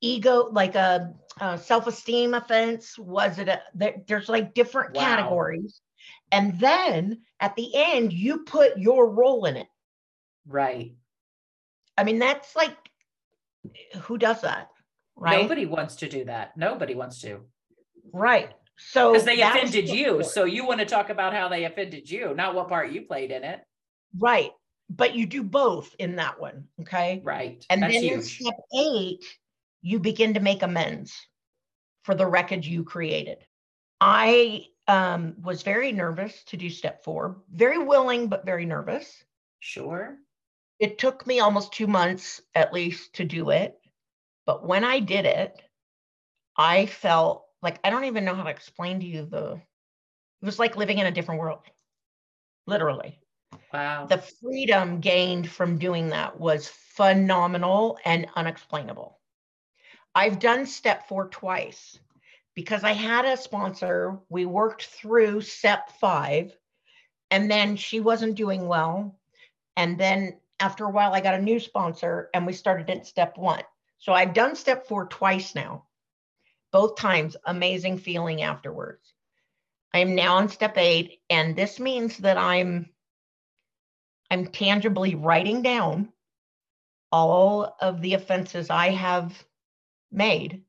[0.00, 2.98] ego, like a, a self-esteem offense?
[2.98, 5.02] Was it a, there, there's like different wow.
[5.02, 5.80] categories.
[6.32, 9.66] And then at the end, you put your role in it.
[10.46, 10.94] Right.
[11.98, 12.76] I mean, that's like,
[14.02, 14.68] who does that?
[15.16, 15.42] Right.
[15.42, 16.56] Nobody wants to do that.
[16.56, 17.40] Nobody wants to.
[18.12, 18.50] Right.
[18.78, 20.24] So because they offended you.
[20.24, 23.30] So you want to talk about how they offended you, not what part you played
[23.30, 23.60] in it.
[24.18, 24.50] Right.
[24.88, 26.64] But you do both in that one.
[26.80, 27.20] Okay.
[27.22, 27.64] Right.
[27.68, 28.14] And That's then huge.
[28.14, 29.24] in step eight,
[29.82, 31.14] you begin to make amends
[32.02, 33.38] for the wreckage you created.
[34.00, 39.22] I um, was very nervous to do step four, very willing, but very nervous.
[39.60, 40.16] Sure.
[40.78, 43.78] It took me almost two months at least to do it.
[44.46, 45.60] But when I did it,
[46.56, 49.60] I felt like I don't even know how to explain to you the
[50.42, 51.60] it was like living in a different world.
[52.66, 53.18] Literally.
[53.74, 54.06] Wow.
[54.06, 59.19] The freedom gained from doing that was phenomenal and unexplainable.
[60.14, 61.98] I've done step 4 twice.
[62.54, 66.52] Because I had a sponsor, we worked through step 5
[67.30, 69.18] and then she wasn't doing well.
[69.76, 73.38] And then after a while I got a new sponsor and we started at step
[73.38, 73.62] 1.
[73.98, 75.86] So I've done step 4 twice now.
[76.72, 79.14] Both times amazing feeling afterwards.
[79.92, 82.90] I am now on step eight and this means that i'm
[84.30, 86.12] i'm tangibly writing down
[87.10, 89.44] all of the offenses i have
[90.12, 90.62] made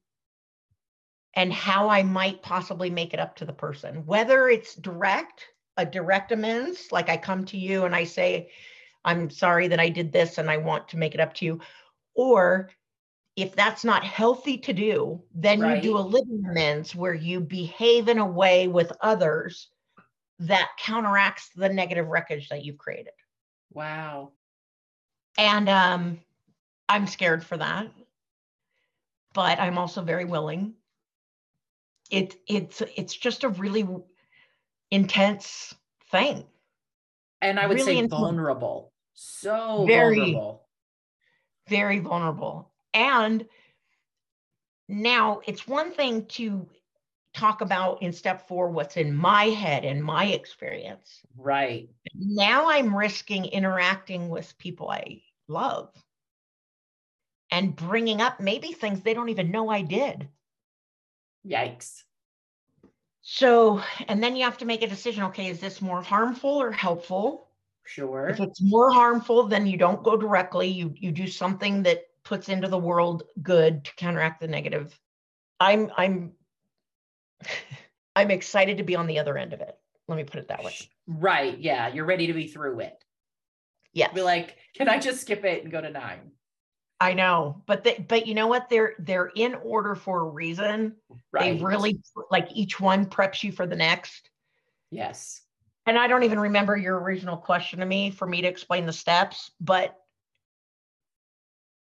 [1.35, 5.45] and how i might possibly make it up to the person whether it's direct
[5.77, 8.49] a direct amends like i come to you and i say
[9.05, 11.59] i'm sorry that i did this and i want to make it up to you
[12.13, 12.69] or
[13.35, 15.77] if that's not healthy to do, then right.
[15.77, 19.69] you do a living amends where you behave in a way with others
[20.39, 23.13] that counteracts the negative wreckage that you've created.
[23.71, 24.31] Wow.
[25.37, 26.19] And um,
[26.89, 27.87] I'm scared for that,
[29.33, 30.73] but I'm also very willing.
[32.09, 33.87] It it's it's just a really
[34.89, 35.73] intense
[36.11, 36.45] thing.
[37.41, 38.19] And I would really say intense.
[38.19, 38.91] vulnerable.
[39.13, 40.67] So very, vulnerable.
[41.67, 42.71] Very vulnerable.
[42.93, 43.45] And
[44.87, 46.67] now it's one thing to
[47.33, 51.21] talk about in step four what's in my head and my experience.
[51.37, 51.89] Right.
[52.13, 55.91] Now I'm risking interacting with people I love
[57.51, 60.27] and bringing up maybe things they don't even know I did.
[61.45, 62.03] Yikes.
[63.21, 66.71] So, and then you have to make a decision okay, is this more harmful or
[66.71, 67.47] helpful?
[67.83, 68.29] Sure.
[68.29, 70.67] If it's more harmful, then you don't go directly.
[70.67, 74.97] You you do something that puts into the world good to counteract the negative.
[75.59, 76.33] I'm I'm
[78.15, 79.75] I'm excited to be on the other end of it.
[80.07, 80.75] Let me put it that way.
[81.07, 81.57] Right.
[81.57, 81.93] Yeah.
[81.93, 83.03] You're ready to be through it.
[83.93, 84.11] Yeah.
[84.11, 86.31] Be like, can I just skip it and go to nine?
[87.01, 88.69] I know, but they, but you know what?
[88.69, 90.97] They're they're in order for a reason.
[91.33, 91.57] Right.
[91.57, 94.29] They really like each one preps you for the next.
[94.91, 95.41] Yes.
[95.87, 98.93] And I don't even remember your original question to me for me to explain the
[98.93, 99.97] steps, but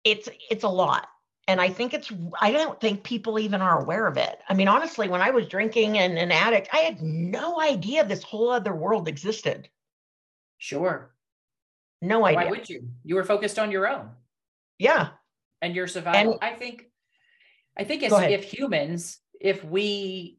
[0.03, 1.07] it's it's a lot.
[1.47, 4.37] And I think it's I don't think people even are aware of it.
[4.49, 8.21] I mean, honestly, when I was drinking and an addict, I had no idea this
[8.21, 9.69] whole other world existed.
[10.57, 11.15] Sure.
[12.01, 12.43] No idea.
[12.43, 12.89] Why would you?
[13.05, 14.09] You were focused on your own.
[14.77, 15.09] Yeah.
[15.61, 16.33] And your survival.
[16.33, 16.85] And, I think,
[17.77, 20.37] I think as if humans, if we,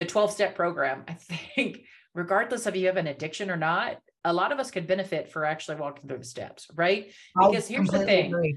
[0.00, 1.80] the 12 step program, I think,
[2.14, 5.44] regardless of you have an addiction or not, a lot of us could benefit for
[5.44, 7.12] actually walking through the steps, right?
[7.38, 8.56] Because I here's the thing agree.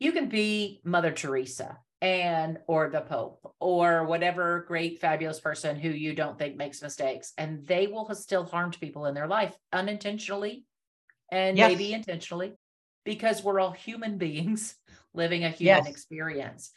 [0.00, 5.88] you can be Mother Teresa and or the Pope or whatever great, fabulous person who
[5.88, 9.56] you don't think makes mistakes, and they will have still harmed people in their life
[9.72, 10.64] unintentionally
[11.30, 11.70] and yes.
[11.70, 12.54] maybe intentionally
[13.04, 14.74] because we're all human beings
[15.12, 15.88] living a human yes.
[15.88, 16.70] experience.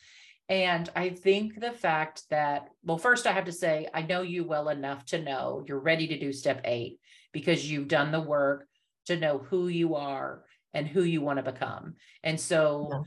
[0.49, 4.45] And I think the fact that, well, first I have to say, I know you
[4.45, 6.99] well enough to know you're ready to do step eight
[7.33, 8.65] because you've done the work
[9.07, 11.95] to know who you are and who you want to become.
[12.23, 12.99] And so yeah.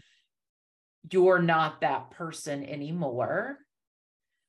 [1.13, 3.59] you're not that person anymore.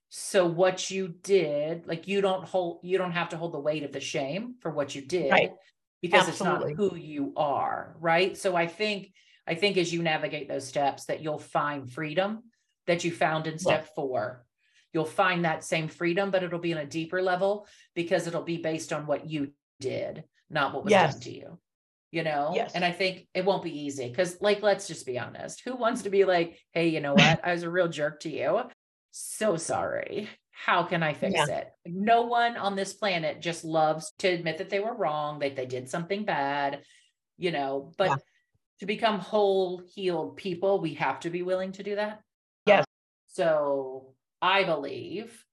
[0.09, 3.83] So what you did, like you don't hold, you don't have to hold the weight
[3.83, 5.31] of the shame for what you did.
[5.31, 5.53] Right
[6.01, 6.71] because Absolutely.
[6.71, 9.11] it's not who you are right so i think
[9.47, 12.43] i think as you navigate those steps that you'll find freedom
[12.87, 13.93] that you found in step yeah.
[13.95, 14.45] four
[14.93, 18.57] you'll find that same freedom but it'll be on a deeper level because it'll be
[18.57, 21.13] based on what you did not what was yes.
[21.13, 21.59] done to you
[22.11, 22.73] you know yes.
[22.75, 26.03] and i think it won't be easy because like let's just be honest who wants
[26.03, 28.61] to be like hey you know what i was a real jerk to you
[29.11, 31.47] so sorry how can I fix yeah.
[31.47, 31.71] it?
[31.85, 35.65] No one on this planet just loves to admit that they were wrong, that they
[35.65, 36.83] did something bad,
[37.37, 38.15] you know, but yeah.
[38.79, 42.21] to become whole, healed people, we have to be willing to do that.
[42.65, 42.81] Yes.
[42.81, 42.85] Um,
[43.27, 45.43] so I believe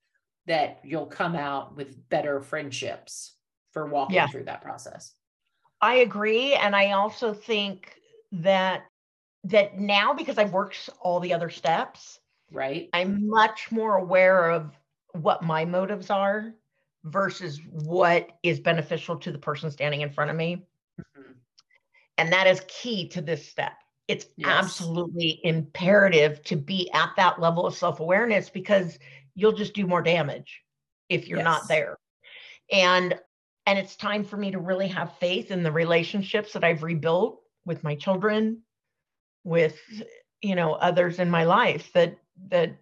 [0.45, 3.35] that you'll come out with better friendships
[3.71, 4.27] for walking yeah.
[4.27, 5.13] through that process.
[5.81, 6.53] I agree.
[6.53, 7.95] And I also think
[8.31, 8.83] that
[9.45, 12.19] that now because I've worked all the other steps,
[12.51, 12.89] right?
[12.93, 14.77] I'm much more aware of
[15.13, 16.53] what my motives are
[17.03, 20.65] versus what is beneficial to the person standing in front of me.
[20.99, 21.31] Mm-hmm.
[22.17, 23.73] And that is key to this step.
[24.07, 24.49] It's yes.
[24.49, 28.97] absolutely imperative to be at that level of self awareness because
[29.35, 30.61] you'll just do more damage
[31.09, 31.45] if you're yes.
[31.45, 31.95] not there.
[32.71, 33.19] And
[33.65, 37.39] and it's time for me to really have faith in the relationships that I've rebuilt
[37.65, 38.63] with my children
[39.43, 39.79] with
[40.41, 42.17] you know others in my life that
[42.47, 42.75] that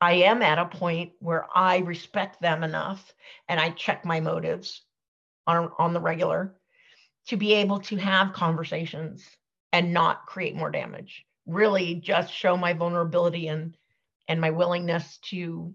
[0.00, 3.14] I am at a point where I respect them enough
[3.48, 4.82] and I check my motives
[5.46, 6.54] on, on the regular
[7.28, 9.24] to be able to have conversations
[9.72, 11.24] and not create more damage.
[11.46, 13.76] Really just show my vulnerability and
[14.28, 15.72] and my willingness to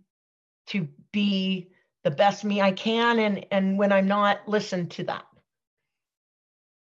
[0.68, 1.70] to be
[2.04, 5.24] the best me I can and and when I'm not listen to that.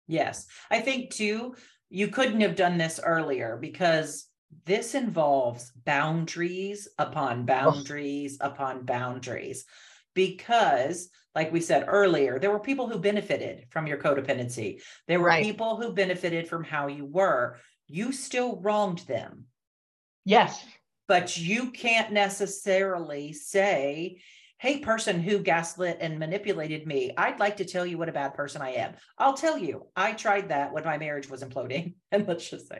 [0.07, 0.45] Yes.
[0.69, 1.55] I think too
[1.89, 4.27] you couldn't have done this earlier because
[4.65, 8.47] this involves boundaries upon boundaries oh.
[8.47, 9.65] upon boundaries
[10.13, 14.81] because like we said earlier there were people who benefited from your codependency.
[15.07, 15.43] There were right.
[15.43, 17.57] people who benefited from how you were.
[17.87, 19.45] You still wronged them.
[20.23, 20.63] Yes.
[21.07, 24.19] But you can't necessarily say
[24.57, 28.33] hey person who gaslit and manipulated me i'd like to tell you what a bad
[28.33, 28.93] person i am.
[29.17, 32.79] I'll tell you i tried that when my marriage was imploding and let's just say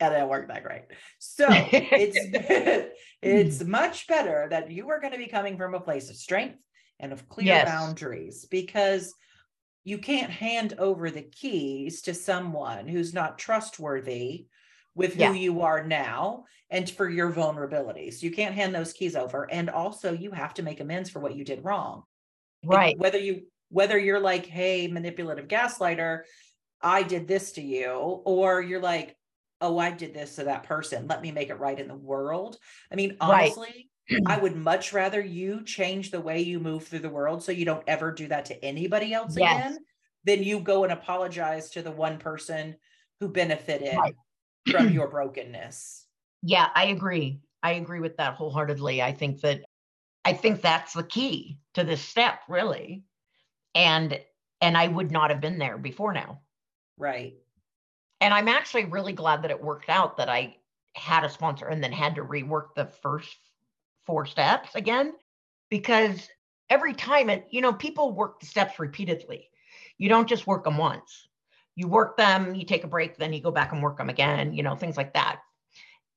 [0.00, 0.84] and it worked that great.
[1.18, 2.88] So it's mm-hmm.
[3.22, 6.58] it's much better that you are going to be coming from a place of strength
[7.00, 7.68] and of clear yes.
[7.68, 9.14] boundaries because
[9.84, 14.46] you can't hand over the keys to someone who's not trustworthy
[14.94, 15.32] with who yeah.
[15.32, 18.20] you are now and for your vulnerabilities.
[18.22, 19.50] You can't hand those keys over.
[19.50, 22.02] And also you have to make amends for what you did wrong.
[22.64, 22.92] Right.
[22.92, 26.22] And whether you whether you're like, hey, manipulative gaslighter,
[26.80, 27.90] I did this to you,
[28.24, 29.16] or you're like,
[29.60, 31.06] oh, I did this to that person.
[31.06, 32.58] Let me make it right in the world.
[32.92, 34.22] I mean, honestly, right.
[34.26, 37.64] I would much rather you change the way you move through the world so you
[37.64, 39.58] don't ever do that to anybody else yes.
[39.58, 39.78] again
[40.24, 42.76] than you go and apologize to the one person
[43.20, 44.14] who benefited right.
[44.70, 46.06] from your brokenness.
[46.42, 47.40] Yeah, I agree.
[47.62, 49.02] I agree with that wholeheartedly.
[49.02, 49.62] I think that
[50.24, 53.02] I think that's the key to this step, really.
[53.74, 54.20] And
[54.60, 56.40] and I would not have been there before now.
[56.96, 57.34] Right
[58.20, 60.56] and I'm actually really glad that it worked out that I
[60.94, 63.36] had a sponsor and then had to rework the first
[64.06, 65.14] four steps again
[65.70, 66.28] because
[66.70, 69.48] every time it, you know, people work the steps repeatedly.
[69.98, 71.28] You don't just work them once.
[71.76, 74.52] you work them, you take a break, then you go back and work them again,
[74.52, 75.40] you know, things like that.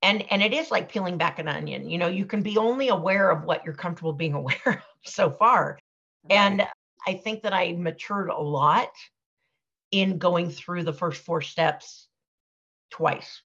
[0.02, 1.88] And and it is like peeling back an onion.
[1.90, 5.30] You know, you can be only aware of what you're comfortable being aware of so
[5.32, 5.78] far.
[6.30, 6.68] And
[7.08, 8.90] I think that I matured a lot
[9.92, 12.08] in going through the first four steps
[12.90, 13.42] twice.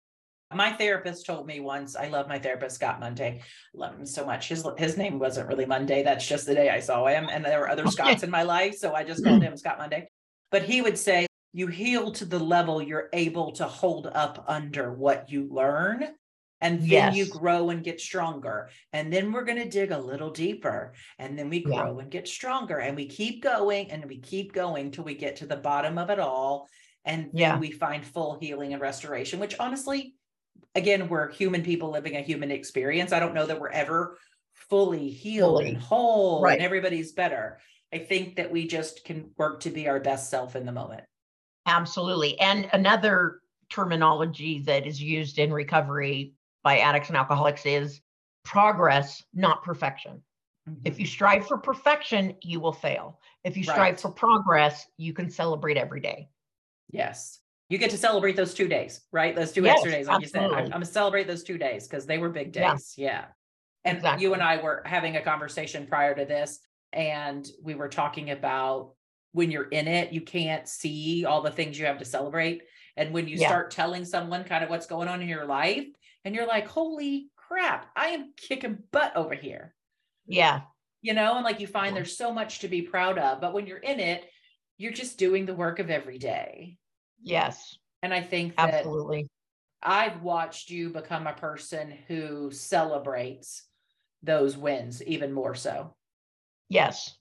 [0.53, 3.41] My therapist told me once, I love my therapist, Scott Monday.
[3.73, 4.49] Love him so much.
[4.49, 6.03] His his name wasn't really Monday.
[6.03, 7.29] That's just the day I saw him.
[7.31, 8.75] And there were other Scotts in my life.
[8.75, 10.09] So I just called him Scott Monday.
[10.49, 14.93] But he would say, you heal to the level you're able to hold up under
[14.93, 16.07] what you learn
[16.61, 17.15] and then yes.
[17.15, 21.37] you grow and get stronger and then we're going to dig a little deeper and
[21.37, 22.01] then we grow yeah.
[22.01, 25.45] and get stronger and we keep going and we keep going till we get to
[25.45, 26.67] the bottom of it all
[27.03, 27.57] and yeah.
[27.57, 30.15] we find full healing and restoration which honestly
[30.75, 34.17] again we're human people living a human experience i don't know that we're ever
[34.53, 35.69] fully healed fully.
[35.69, 36.53] and whole right.
[36.53, 37.59] and everybody's better
[37.91, 41.03] i think that we just can work to be our best self in the moment
[41.65, 43.39] absolutely and another
[43.69, 46.33] terminology that is used in recovery
[46.63, 48.01] by addicts and alcoholics is
[48.43, 50.21] progress, not perfection.
[50.69, 50.81] Mm-hmm.
[50.85, 53.19] If you strive for perfection, you will fail.
[53.43, 53.99] If you strive right.
[53.99, 56.29] for progress, you can celebrate every day.
[56.91, 57.39] Yes.
[57.69, 59.35] You get to celebrate those two days, right?
[59.35, 60.49] Those two yes, extra days, like absolutely.
[60.49, 60.59] you said.
[60.59, 62.93] I'm, I'm, gonna celebrate those two days because they were big days.
[62.97, 63.07] Yeah.
[63.07, 63.25] yeah.
[63.85, 64.23] And exactly.
[64.23, 66.59] you and I were having a conversation prior to this,
[66.93, 68.93] and we were talking about
[69.31, 72.63] when you're in it, you can't see all the things you have to celebrate.
[72.97, 73.47] And when you yeah.
[73.47, 75.85] start telling someone kind of what's going on in your life,
[76.25, 79.73] and you're like, holy crap, I am kicking butt over here.
[80.25, 80.61] Yeah.
[81.01, 83.65] You know, and like you find there's so much to be proud of, but when
[83.65, 84.23] you're in it,
[84.77, 86.77] you're just doing the work of every day.
[87.21, 87.77] Yes.
[88.03, 89.27] And I think that absolutely
[89.83, 93.63] I've watched you become a person who celebrates
[94.21, 95.95] those wins even more so.
[96.69, 97.15] Yes.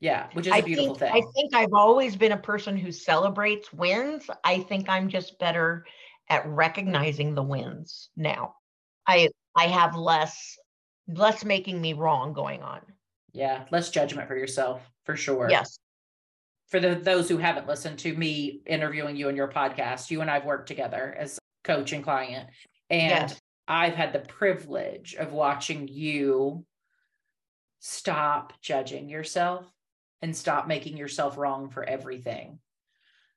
[0.00, 1.22] Yeah, which is a beautiful think, thing.
[1.22, 4.28] I think I've always been a person who celebrates wins.
[4.44, 5.84] I think I'm just better
[6.28, 8.54] at recognizing the wins now.
[9.06, 10.56] I I have less
[11.08, 12.80] less making me wrong going on.
[13.32, 15.48] Yeah, less judgment for yourself for sure.
[15.50, 15.78] Yes.
[16.68, 20.30] For the, those who haven't listened to me interviewing you in your podcast, you and
[20.30, 22.48] I've worked together as coach and client.
[22.90, 23.40] And yes.
[23.68, 26.64] I've had the privilege of watching you
[27.80, 29.70] stop judging yourself
[30.22, 32.58] and stop making yourself wrong for everything.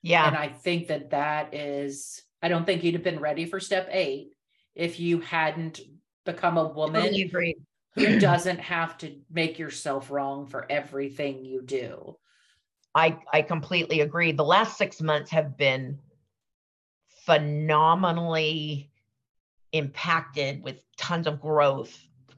[0.01, 0.25] Yeah.
[0.25, 3.89] And I think that that is I don't think you'd have been ready for step
[3.91, 4.31] eight
[4.75, 5.79] if you hadn't
[6.25, 7.57] become a woman totally
[7.95, 12.15] who doesn't have to make yourself wrong for everything you do.
[12.93, 14.31] I, I completely agree.
[14.31, 15.99] The last six months have been
[17.25, 18.91] phenomenally
[19.73, 21.97] impacted with tons of growth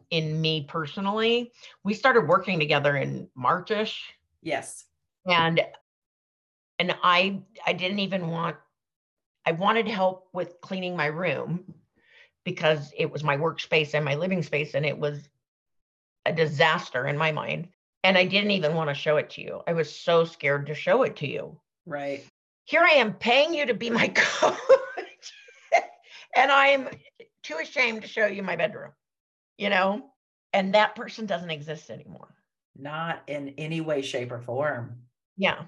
[0.09, 1.51] in me personally.
[1.83, 4.01] We started working together in Marchish.
[4.41, 4.85] Yes.
[5.27, 5.61] And
[6.79, 8.55] and I I didn't even want
[9.45, 11.73] I wanted help with cleaning my room
[12.43, 15.27] because it was my workspace and my living space, and it was
[16.25, 17.69] a disaster in my mind.
[18.03, 19.61] And I didn't even want to show it to you.
[19.67, 21.59] I was so scared to show it to you.
[21.85, 22.23] Right.
[22.65, 24.57] Here I am paying you to be my coach,
[26.35, 26.89] and I'm
[27.43, 28.91] too ashamed to show you my bedroom,
[29.57, 30.11] you know?
[30.53, 32.33] And that person doesn't exist anymore.
[32.75, 35.03] Not in any way, shape, or form.
[35.37, 35.63] Yeah.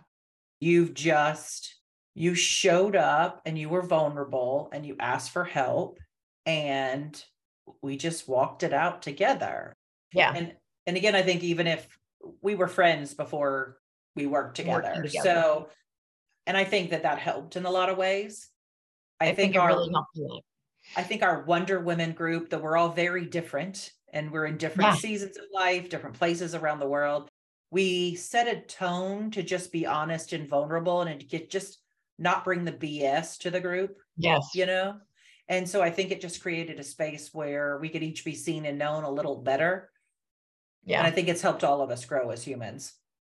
[0.59, 1.75] You've just
[2.13, 5.99] you showed up and you were vulnerable and you asked for help
[6.45, 7.23] and
[7.81, 9.73] we just walked it out together.
[10.13, 10.33] Yeah.
[10.35, 10.53] And
[10.87, 11.87] and again I think even if
[12.41, 13.77] we were friends before
[14.15, 15.01] we worked together.
[15.03, 15.23] together.
[15.23, 15.69] So
[16.45, 18.49] and I think that that helped in a lot of ways.
[19.19, 19.91] I, I think, think our really
[20.97, 24.89] I think our Wonder Women group that we're all very different and we're in different
[24.89, 24.95] yeah.
[24.95, 27.29] seasons of life, different places around the world.
[27.69, 31.79] We set a tone to just be honest and vulnerable and to get just
[32.17, 33.97] not bring the BS to the group.
[34.17, 34.49] Yes.
[34.53, 34.97] You know?
[35.47, 38.65] And so I think it just created a space where we could each be seen
[38.65, 39.89] and known a little better.
[40.85, 40.99] Yeah.
[40.99, 42.93] And I think it's helped all of us grow as humans.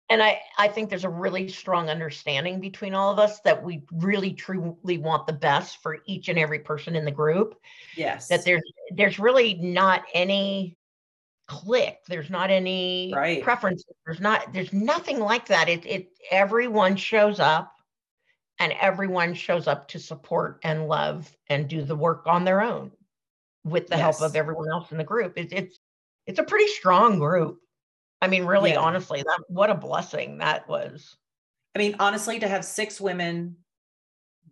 [0.09, 3.81] And I, I think there's a really strong understanding between all of us that we
[3.93, 7.55] really truly want the best for each and every person in the group.
[7.95, 8.27] Yes.
[8.27, 8.61] That there's
[8.91, 10.77] there's really not any
[11.47, 11.97] clique.
[12.07, 13.41] There's not any right.
[13.41, 13.83] preference.
[14.05, 15.67] There's not there's nothing like that.
[15.67, 17.72] It it everyone shows up
[18.59, 22.91] and everyone shows up to support and love and do the work on their own
[23.63, 24.19] with the yes.
[24.19, 25.37] help of everyone else in the group.
[25.37, 25.79] It, it's
[26.25, 27.59] it's a pretty strong group.
[28.21, 28.79] I mean, really, yeah.
[28.79, 31.17] honestly, that what a blessing that was.
[31.75, 33.57] I mean, honestly, to have six women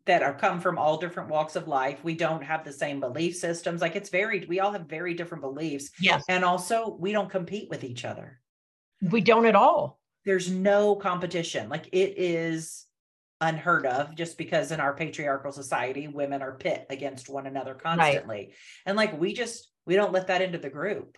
[0.05, 2.03] that are come from all different walks of life.
[2.03, 3.81] We don't have the same belief systems.
[3.81, 4.49] Like it's varied.
[4.49, 5.91] We all have very different beliefs.
[5.99, 6.23] Yes.
[6.27, 8.39] And also we don't compete with each other.
[9.01, 9.99] We don't at all.
[10.25, 11.69] There's no competition.
[11.69, 12.85] Like it is
[13.41, 18.35] unheard of just because in our patriarchal society women are pit against one another constantly.
[18.35, 18.53] Right.
[18.85, 21.17] and like we just we don't let that into the group.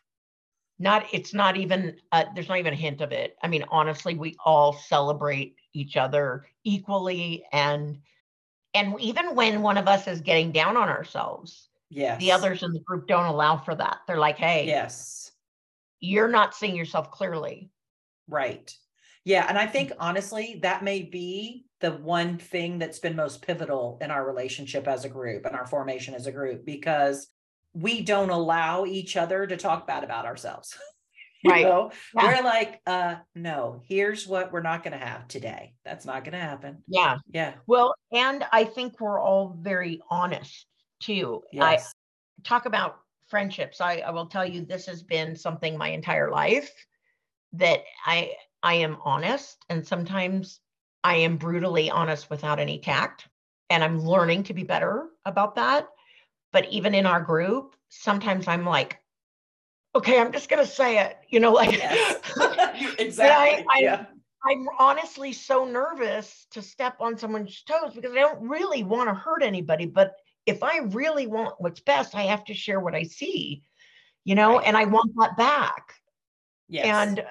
[0.80, 3.36] Not it's not even uh, there's not even a hint of it.
[3.43, 7.99] I mean honestly we all celebrate each other equally and
[8.74, 12.19] and even when one of us is getting down on ourselves yes.
[12.19, 13.99] the others in the group don't allow for that.
[14.07, 15.32] They're like hey yes.
[15.99, 17.69] you're not seeing yourself clearly.
[18.30, 18.74] Right
[19.26, 23.97] yeah and i think honestly that may be the one thing that's been most pivotal
[24.01, 27.28] in our relationship as a group and our formation as a group because
[27.74, 30.78] we don't allow each other to talk bad about ourselves.
[31.45, 31.65] right.
[31.65, 31.91] Know?
[32.15, 32.38] Yeah.
[32.38, 35.74] We're like, uh, no, here's what we're not going to have today.
[35.84, 36.84] That's not going to happen.
[36.88, 37.17] Yeah.
[37.32, 37.55] Yeah.
[37.67, 40.67] Well, and I think we're all very honest
[41.01, 41.41] too.
[41.51, 41.93] Yes.
[42.39, 43.82] I talk about friendships.
[43.82, 46.71] I, I will tell you, this has been something my entire life
[47.53, 48.32] that I
[48.64, 50.61] I am honest and sometimes
[51.03, 53.28] I am brutally honest without any tact.
[53.70, 55.89] And I'm learning to be better about that.
[56.51, 58.99] But even in our group, sometimes I'm like,
[59.95, 62.20] okay, I'm just going to say it, you know, like, yes.
[62.99, 63.66] exactly.
[63.70, 64.05] I, yeah.
[64.45, 69.14] I'm honestly so nervous to step on someone's toes because I don't really want to
[69.14, 69.86] hurt anybody.
[69.86, 70.14] But
[70.45, 73.64] if I really want what's best, I have to share what I see,
[74.26, 74.68] you know, right.
[74.68, 75.93] and I want that back.
[76.68, 76.86] Yes.
[76.86, 77.26] And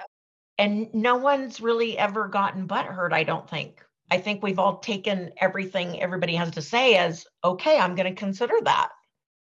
[0.59, 3.85] and no one's really ever gotten butt hurt, I don't think.
[4.11, 8.19] I think we've all taken everything everybody has to say as okay, I'm going to
[8.19, 8.91] consider that.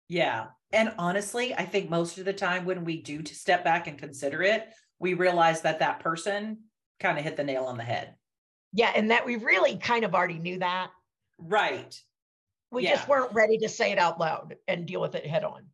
[0.08, 0.48] Yeah.
[0.72, 3.98] And honestly, I think most of the time when we do to step back and
[3.98, 6.58] consider it, we realize that that person
[7.00, 8.14] kind of hit the nail on the head.
[8.74, 8.92] Yeah.
[8.94, 10.90] And that we really kind of already knew that.
[11.38, 11.98] Right.
[12.70, 12.96] We yeah.
[12.96, 15.64] just weren't ready to say it out loud and deal with it head on.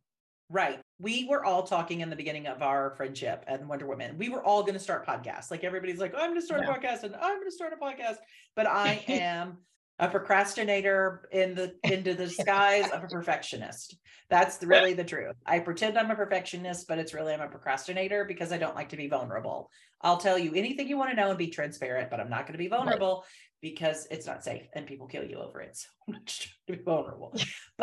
[0.49, 0.79] Right.
[0.99, 4.17] We were all talking in the beginning of our friendship and Wonder Woman.
[4.17, 5.51] We were all going to start podcasts.
[5.51, 6.73] Like everybody's like, oh, I'm going to start yeah.
[6.73, 8.15] a podcast and I'm going to start a podcast.
[8.55, 9.57] But I am
[9.99, 13.97] a procrastinator in the into the skies of a perfectionist.
[14.29, 15.35] That's really the truth.
[15.45, 18.89] I pretend I'm a perfectionist, but it's really I'm a procrastinator because I don't like
[18.89, 19.69] to be vulnerable.
[20.01, 22.53] I'll tell you anything you want to know and be transparent, but I'm not going
[22.53, 23.25] to be vulnerable right.
[23.61, 25.77] because it's not safe and people kill you over it.
[25.77, 27.35] So I'm not trying to be vulnerable.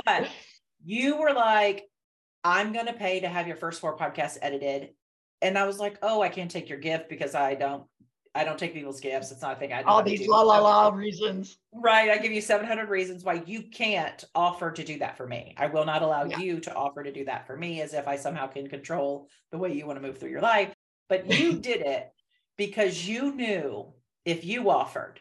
[0.05, 0.29] But
[0.85, 1.85] you were like,
[2.45, 4.91] I'm going to pay to have your first four podcasts edited.
[5.41, 7.85] And I was like, oh, I can't take your gift because I don't,
[8.35, 9.31] I don't take people's gifts.
[9.31, 11.59] It's not a thing I All these la la la reasons.
[11.73, 12.11] Right.
[12.11, 15.55] I give you 700 reasons why you can't offer to do that for me.
[15.59, 16.39] I will not allow yeah.
[16.39, 19.59] you to offer to do that for me as if I somehow can control the
[19.59, 20.73] way you want to move through your life.
[21.09, 22.11] But you did it
[22.57, 23.93] because you knew
[24.25, 25.21] if you offered,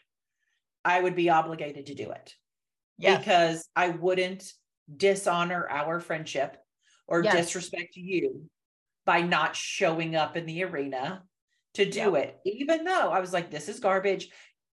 [0.85, 2.35] I would be obligated to do it.
[2.97, 3.19] Yes.
[3.19, 4.51] Because I wouldn't
[4.95, 6.57] dishonor our friendship
[7.07, 7.35] or yes.
[7.35, 8.49] disrespect you
[9.05, 11.23] by not showing up in the arena
[11.73, 12.39] to do it.
[12.45, 14.29] Even though I was like, this is garbage.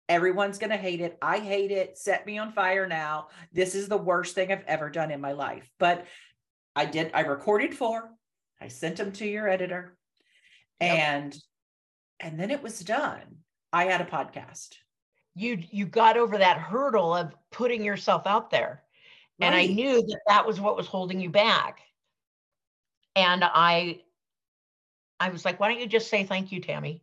[0.10, 1.18] Everyone's going to hate it.
[1.22, 1.98] I hate it.
[1.98, 3.28] Set me on fire now.
[3.52, 5.70] This is the worst thing I've ever done in my life.
[5.80, 6.06] But
[6.76, 8.10] I did, I recorded four.
[8.62, 9.98] I sent them to your editor.
[10.82, 10.92] Yep.
[10.92, 11.38] And
[12.20, 13.22] and then it was done.
[13.72, 14.70] I had a podcast.
[15.36, 18.84] You you got over that hurdle of putting yourself out there.
[19.40, 19.48] Right.
[19.48, 21.82] And I knew that that was what was holding you back
[23.18, 24.02] and I
[25.20, 27.02] I was like, why don't you just say thank you, Tammy?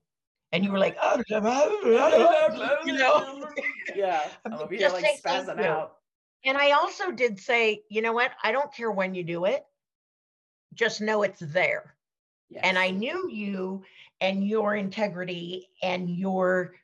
[0.52, 1.20] And you were like, oh,
[2.86, 3.44] you know,
[3.96, 5.96] yeah, I'm over here like spazzing out.
[6.44, 8.30] And I also did say, you know what?
[8.44, 9.64] I don't care when you do it,
[10.74, 11.96] just know it's there.
[12.50, 12.60] Yes.
[12.62, 13.82] And I knew you
[14.20, 16.74] and your integrity and your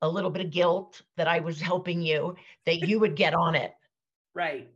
[0.00, 2.34] a little bit of guilt that I was helping you,
[2.66, 3.72] that you would get on it.
[4.34, 4.68] Right.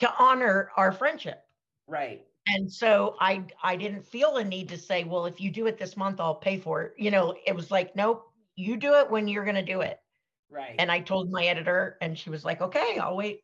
[0.00, 1.44] To honor our friendship.
[1.86, 5.66] Right and so i i didn't feel a need to say well if you do
[5.66, 6.94] it this month i'll pay for it.
[6.96, 9.98] You know it was like nope you do it when you're going to do it.
[10.50, 10.76] Right.
[10.78, 13.40] And i told my editor and she was like okay i'll wait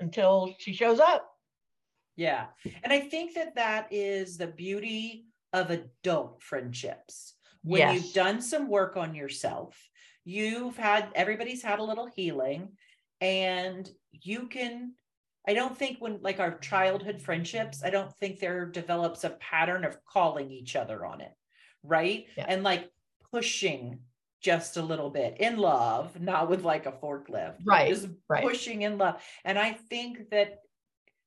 [0.00, 1.28] until she shows up.
[2.16, 2.46] Yeah.
[2.82, 7.34] And i think that that is the beauty of adult friendships.
[7.62, 7.94] When yes.
[7.94, 9.76] you've done some work on yourself
[10.24, 12.68] you've had everybody's had a little healing
[13.22, 14.92] and you can
[15.48, 19.84] I don't think when like our childhood friendships, I don't think there develops a pattern
[19.84, 21.32] of calling each other on it.
[21.82, 22.26] Right.
[22.36, 22.44] Yeah.
[22.46, 22.90] And like
[23.32, 24.00] pushing
[24.42, 27.56] just a little bit in love, not with like a forklift.
[27.64, 27.88] Right.
[27.88, 28.44] Just right.
[28.44, 29.22] pushing in love.
[29.42, 30.58] And I think that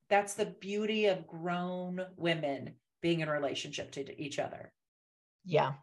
[0.08, 4.72] that's the beauty of grown women being in relationship to each other.
[5.46, 5.74] Yeah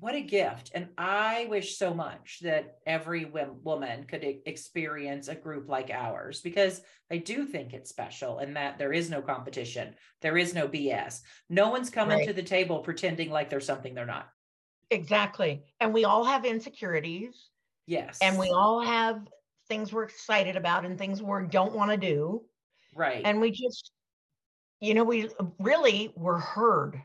[0.00, 5.68] what a gift and i wish so much that every woman could experience a group
[5.68, 6.80] like ours because
[7.10, 11.20] i do think it's special and that there is no competition there is no bs
[11.48, 12.26] no one's coming right.
[12.26, 14.28] to the table pretending like there's something they're not
[14.90, 17.50] exactly and we all have insecurities
[17.90, 18.18] Yes.
[18.22, 19.26] And we all have
[19.68, 22.44] things we're excited about and things we don't want to do.
[22.94, 23.22] right.
[23.24, 23.90] And we just,
[24.80, 25.28] you know, we
[25.58, 27.02] really were heard.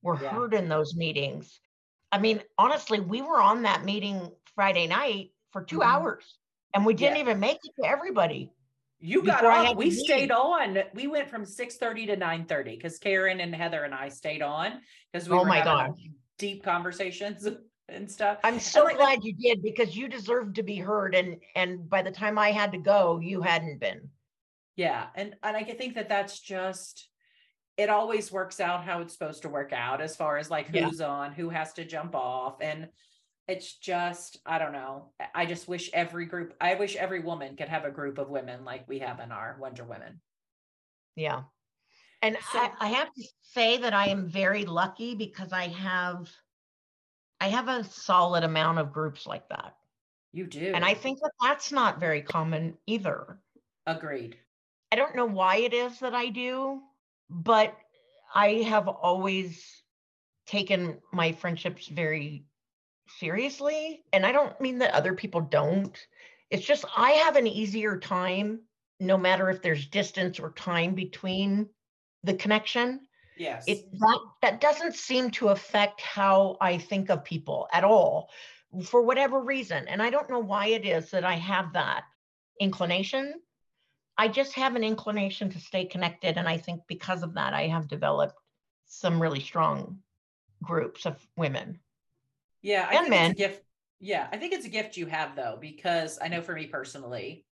[0.00, 0.30] We're Yeah.
[0.30, 1.60] heard in those meetings.
[2.12, 5.84] I mean, honestly, we were on that meeting Friday night for 2 Mhm.
[5.86, 6.38] hours
[6.74, 7.22] and we didn't Yeah.
[7.22, 8.52] even make it to everybody.
[9.00, 9.76] You got on.
[9.76, 10.78] We stayed on.
[10.94, 14.42] We went from six thirty to nine thirty because Karen and Heather and I stayed
[14.42, 17.48] on because we Oh were my having deep conversations
[17.88, 18.38] and stuff.
[18.44, 21.16] I'm so like- glad you did because you deserved to be heard.
[21.16, 24.08] And and by the time I had to go, you hadn't been.
[24.76, 27.08] Yeah, and and I can think that that's just
[27.76, 30.84] it always works out how it's supposed to work out as far as like Yeah.
[30.88, 32.88] who's on, who has to jump off and
[33.48, 35.12] it's just I don't know.
[35.18, 38.28] I- I just wish every group I wish every woman could have a group of
[38.30, 40.20] women like we have in our Wonder Women.
[41.16, 41.44] Yeah.
[42.20, 46.30] And So- I, I have to say that I am very lucky because I have
[47.40, 49.74] I have a solid amount of groups like that.
[50.32, 50.72] You do.
[50.74, 53.40] And I think that that's not very common either.
[53.86, 54.38] agreed.
[54.92, 56.80] I don't know why it is that I do,
[57.32, 57.76] but
[58.34, 59.82] I have always
[60.46, 62.44] taken my friendships very
[63.18, 64.04] seriously.
[64.12, 65.96] And I don't mean that other people don't.
[66.50, 68.60] It's just I have an easier time,
[69.00, 71.68] no matter if there's distance or time between
[72.22, 73.00] the connection.
[73.36, 73.64] Yes.
[73.66, 78.28] It that that doesn't seem to affect how I think of people at all
[78.84, 79.88] for whatever reason.
[79.88, 82.04] And I don't know why it is that I have that
[82.60, 83.34] inclination.
[84.18, 86.36] I just have an inclination to stay connected.
[86.36, 88.34] And I think because of that, I have developed
[88.86, 89.98] some really strong
[90.62, 91.80] groups of women.
[92.60, 93.30] Yeah, I And men.
[93.32, 93.64] it's a gift.
[94.00, 97.46] Yeah, I think it's a gift you have though, because I know for me personally,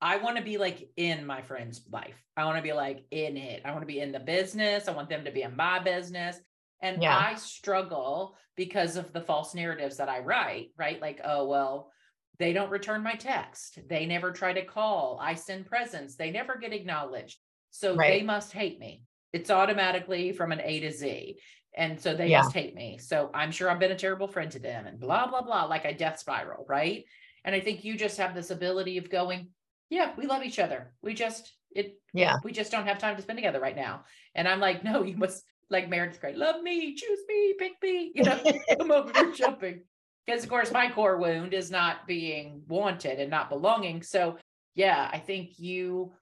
[0.00, 2.22] I want to be like in my friend's life.
[2.36, 3.62] I want to be like in it.
[3.64, 4.86] I want to be in the business.
[4.86, 6.38] I want them to be in my business.
[6.80, 7.16] And Yeah.
[7.16, 11.00] I struggle because of the false narratives that I write, right?
[11.00, 11.90] Like, oh, well,
[12.38, 13.78] they don't return my text.
[13.88, 15.18] They never try to call.
[15.20, 16.16] I send presents.
[16.16, 17.38] They never get acknowledged.
[17.70, 19.02] So they must hate me.
[19.32, 21.38] It's automatically from an A to Z.
[21.76, 22.42] And so they Yeah.
[22.42, 22.98] must hate me.
[22.98, 25.84] So I'm sure I've been a terrible friend to them and blah, blah, blah, like
[25.84, 26.64] a death spiral.
[26.68, 27.04] Right.
[27.44, 29.48] And I think you just have this ability of going,
[29.90, 30.92] yeah, we love each other.
[31.02, 32.36] We just, it, Yeah.
[32.44, 34.04] we just don't have time to spend together right now.
[34.34, 38.12] And I'm like, no, you must, like Meredith's great, love me, choose me, pick me,
[38.14, 38.40] you know,
[38.78, 39.82] come over here jumping.
[40.26, 44.02] Because of course, my core wound is not being wanted and not belonging.
[44.02, 44.38] So
[44.74, 46.12] yeah, I think you,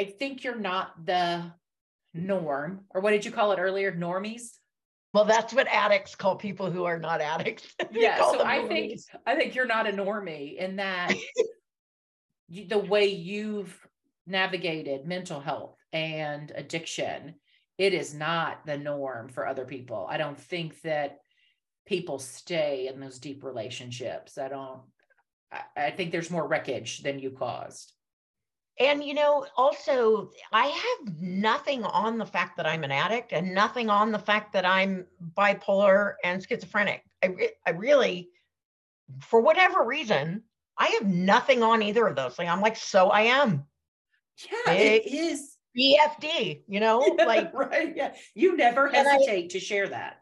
[0.00, 1.52] I think you're not the
[2.14, 3.92] norm, or what did you call it earlier?
[3.92, 4.58] Normies?
[5.14, 7.66] Well, that's what addicts call people who are not addicts.
[7.92, 8.16] Yeah.
[8.18, 8.98] So I think.
[9.26, 11.14] I think you're not a normie in that
[12.48, 13.76] you- the way you've
[14.26, 17.34] navigated mental health and addiction,
[17.78, 20.06] it is not the norm for other people.
[20.08, 21.18] I don't think that
[21.86, 24.38] people stay in those deep relationships.
[24.38, 24.80] I don't,
[25.52, 27.92] I, I think there's more wreckage than you caused.
[28.80, 33.54] And you know, also, I have nothing on the fact that I'm an addict and
[33.54, 35.06] nothing on the fact that I'm
[35.36, 37.02] bipolar and schizophrenic.
[37.22, 38.30] I, re- I really,
[39.20, 40.42] for whatever reason,
[40.78, 42.48] I have nothing on either of those things.
[42.48, 43.66] I'm like, so I am
[44.66, 45.56] Yeah, it is.
[45.78, 47.94] BFD, you know, like, right.
[47.94, 48.14] Yeah.
[48.34, 50.21] You never And I- hesitate to share that.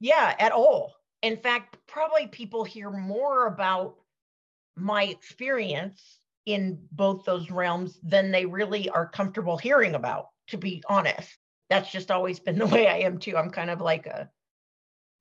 [0.00, 0.94] Yeah, at all.
[1.22, 3.96] In fact, probably people hear more about
[4.76, 10.82] my experience in both those realms than they really are comfortable hearing about, to be
[10.88, 11.30] honest.
[11.70, 13.36] That's just always been the way I am too.
[13.36, 14.30] I'm kind of like a,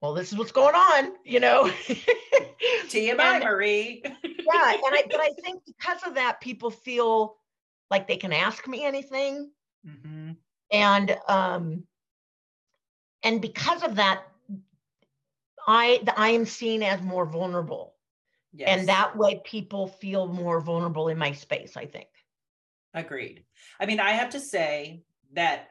[0.01, 1.71] well, this is what's going on, you know?
[2.89, 4.01] TMI, And- Marie.
[4.23, 7.37] yeah, and I but I think because of that, people feel
[7.89, 9.49] like they can ask me anything.
[9.87, 10.35] Mhm.
[10.71, 11.83] And um
[13.23, 14.23] and because of that,
[15.67, 17.95] I I am seen as more vulnerable.
[18.53, 18.69] Yes.
[18.69, 22.07] And that way people feel more vulnerable in my space, I think.
[22.93, 23.43] Agreed.
[23.79, 25.01] I mean, I have to say
[25.33, 25.67] that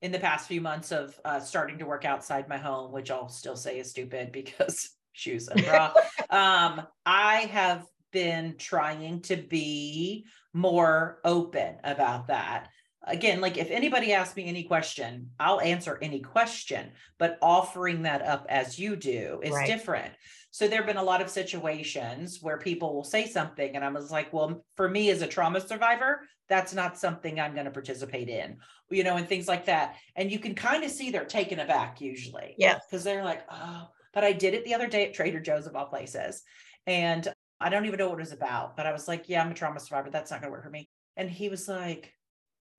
[0.00, 3.28] in the past few months of uh, starting to work outside my home, which I'll
[3.28, 5.92] still say is stupid because shoes and bra,
[6.30, 10.24] um, I have been trying to be
[10.54, 12.68] more open about that.
[13.06, 18.22] Again, like if anybody asks me any question, I'll answer any question, but offering that
[18.22, 19.66] up as you do is Right.
[19.66, 20.12] different.
[20.50, 23.90] So there have been a lot of situations where people will say something, and I
[23.90, 27.70] was like, well, for me as a trauma survivor, that's not something I'm going to
[27.70, 28.56] participate in,
[28.90, 29.96] you know, and things like that.
[30.14, 32.54] And you can kind of see they're taken aback usually.
[32.58, 32.78] Yeah.
[32.90, 35.76] Because they're like, oh, but I did it the other day at Trader Joe's of
[35.76, 36.42] all places.
[36.86, 37.28] And
[37.60, 39.54] I don't even know what it was about, but I was like, yeah, I'm a
[39.54, 40.10] trauma survivor.
[40.10, 40.88] That's not going to work for me.
[41.16, 42.14] And he was like,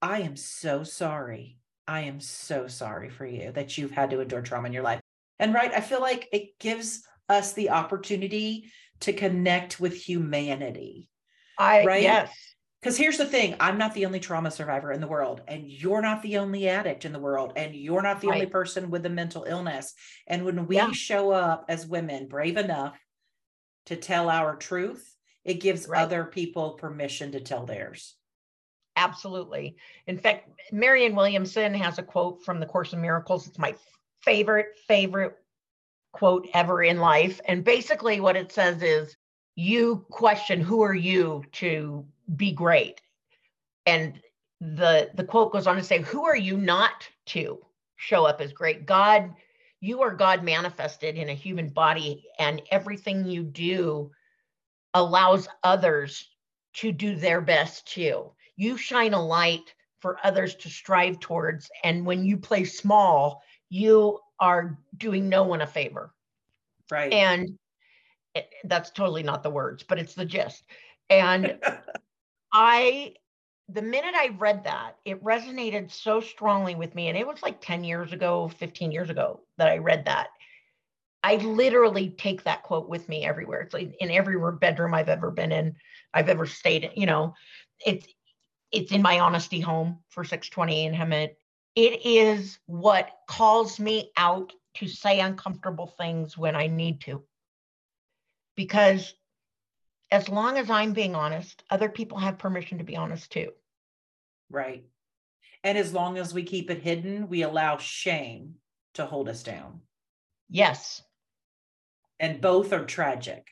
[0.02, 1.58] I am so sorry.
[1.88, 5.00] I am so sorry for you that you've had to endure trauma in your life.
[5.39, 8.72] And right, I feel like it gives us the opportunity
[9.02, 11.10] to connect with humanity.
[11.58, 12.02] I right?
[12.02, 12.32] yes.
[12.82, 16.02] Because here's the thing I'm not the only trauma survivor in the world, and you're
[16.02, 18.36] not the only addict in the world, and you're not the right.
[18.36, 19.93] only person with a mental illness.
[20.28, 20.91] And when we yeah.
[20.91, 23.00] show up as women brave enough
[23.88, 26.02] to tell our truth, it gives right.
[26.02, 28.16] other people permission to tell theirs.
[28.98, 29.78] Absolutely.
[30.08, 33.48] In fact, Marianne Williamson has a quote from the Course in Miracles.
[33.48, 33.76] It's my
[34.22, 35.38] favorite, favorite
[36.14, 37.39] quote ever in life.
[37.48, 39.16] And basically, what it says is
[39.56, 43.02] you question who are you to be great
[43.88, 44.20] and
[44.62, 47.60] the the quote goes on to say who are you not to
[47.95, 49.34] show up as great god
[49.82, 54.12] you are god manifested in a human body and everything you do
[54.93, 56.30] allows others
[56.74, 62.05] to do their best too you shine a light for others to strive towards and
[62.05, 66.14] when you play small you are doing no one a favor
[66.91, 67.58] right and
[68.36, 70.66] it, that's totally not the words but it's the gist
[71.10, 71.58] and
[72.53, 73.14] I
[73.70, 77.10] the minute I read that, it resonated so strongly with me.
[77.10, 80.28] And it was like 10 years ago, 15 years ago that I read that.
[81.24, 83.62] I literally take that quote with me everywhere.
[83.62, 85.76] It's like in every bedroom I've ever been in,
[86.14, 87.34] I've ever stayed in, you know,
[87.86, 88.08] it's
[88.72, 91.36] it's in my honesty home for 620 in Hemet.
[91.76, 97.24] It is what calls me out to say uncomfortable things when I need to.
[98.55, 99.13] Because
[100.11, 103.51] as long as I'm being honest, other people have permission to be honest too.
[104.49, 104.86] Right.
[105.63, 108.55] And as long as we keep it hidden, we allow shame
[108.93, 109.82] to hold us down.
[110.49, 111.03] Yes.
[112.20, 113.47] And both are tragic.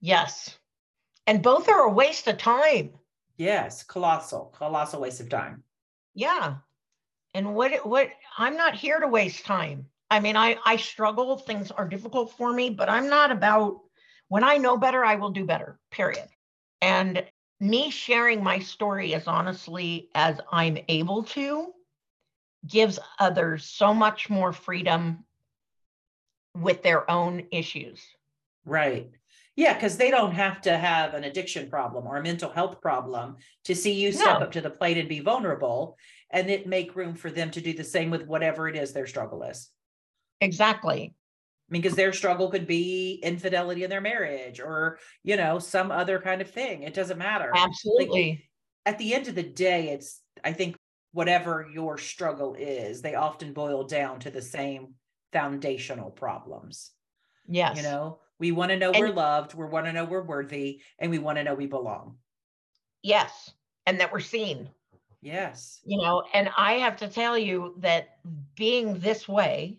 [0.00, 0.56] Yes.
[1.26, 2.90] And both are a waste of time.
[3.36, 5.64] Yes, colossal, colossal waste of time.
[6.14, 6.56] Yeah.
[7.34, 9.86] And what what I'm not here to waste time.
[10.10, 13.80] I mean, I I struggle, things are difficult for me, but I'm not about
[14.28, 16.28] when I know better, I will do better, period.
[16.80, 17.24] And
[17.60, 21.72] me sharing my story as honestly as I'm able to
[22.66, 25.24] gives others so much more freedom
[26.54, 28.00] with their own issues.
[28.64, 29.10] Right.
[29.56, 33.36] Yeah, because they don't have to have an addiction problem or a mental health problem
[33.64, 34.46] to see you step no.
[34.46, 35.96] up to the plate and be vulnerable
[36.30, 39.06] and it make room for them to do the same with whatever it is their
[39.06, 39.70] struggle is.
[40.40, 41.14] Exactly.
[41.14, 45.90] I mean, because their struggle could be infidelity in their marriage or you know some
[45.90, 46.82] other kind of thing.
[46.82, 47.52] It doesn't matter.
[47.54, 48.30] Absolutely.
[48.30, 48.48] like,
[48.86, 50.76] at the end of the day it's i think
[51.12, 54.94] whatever your struggle is they often boil down to the same
[55.32, 56.92] foundational problems
[57.48, 57.76] yes.
[57.76, 60.80] you know we want to know and, we're loved we want to know we're worthy
[60.98, 62.14] and we want to know we belong
[63.02, 63.50] yes
[63.86, 64.68] and that we're seen
[65.22, 68.18] yes you know and i have to tell you that
[68.54, 69.78] being this way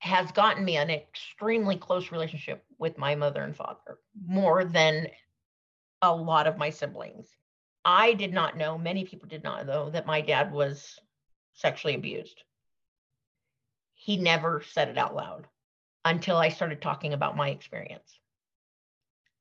[0.00, 5.08] has gotten me an extremely close relationship with my mother and father, more than
[6.02, 7.28] a lot of my siblings.
[7.84, 11.00] I did not know, many people did not know, that my dad was
[11.54, 12.42] sexually abused.
[13.94, 15.48] He never said it out loud
[16.04, 18.18] until I started talking about my experience.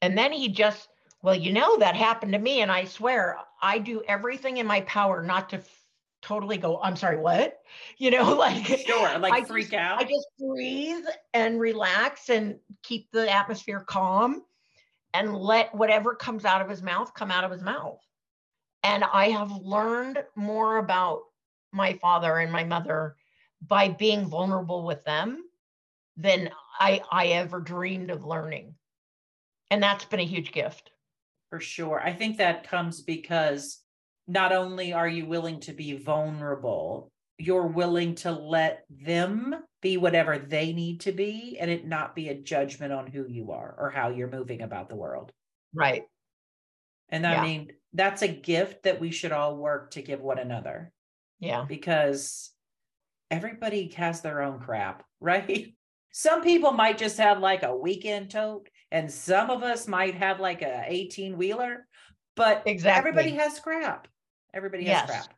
[0.01, 0.89] And then he just,
[1.24, 2.62] well, you know, that happened to me.
[2.62, 5.62] And I swear, I do everything in my power not to
[6.22, 7.60] totally go, I'm sorry, what?
[7.99, 9.99] You know, like sure, like I freak just, out.
[9.99, 11.03] I just breathe
[11.34, 14.43] and relax and keep the atmosphere calm
[15.14, 17.99] and let whatever comes out of his mouth come out of his mouth.
[18.84, 21.22] And I have learned more about
[21.72, 23.16] my father and my mother
[23.62, 25.43] by being vulnerable with them
[26.18, 26.49] than
[26.80, 28.76] I, I ever dreamed of learning.
[29.70, 30.91] And that's been a huge gift.
[31.49, 32.01] For sure.
[32.03, 33.80] I think that comes because
[34.28, 40.39] not only are you willing to be vulnerable, you're willing to let them be whatever
[40.39, 43.89] they need to be and it not be a judgment on who you are or
[43.89, 45.32] how you're moving about the world.
[45.74, 46.03] Right.
[47.09, 47.43] And I yeah.
[47.43, 50.91] mean, that's a gift that we should all work to give one another.
[51.39, 51.65] Yeah.
[51.65, 52.51] Because
[53.30, 55.74] everybody has their own crap, right?
[56.18, 60.39] Some people might just have like a weekend tote, and some of us might have
[60.39, 61.86] like a 18 wheeler,
[62.36, 62.97] but exactly.
[62.97, 64.07] everybody has crap.
[64.51, 65.05] Everybody has yes.
[65.05, 65.34] crap.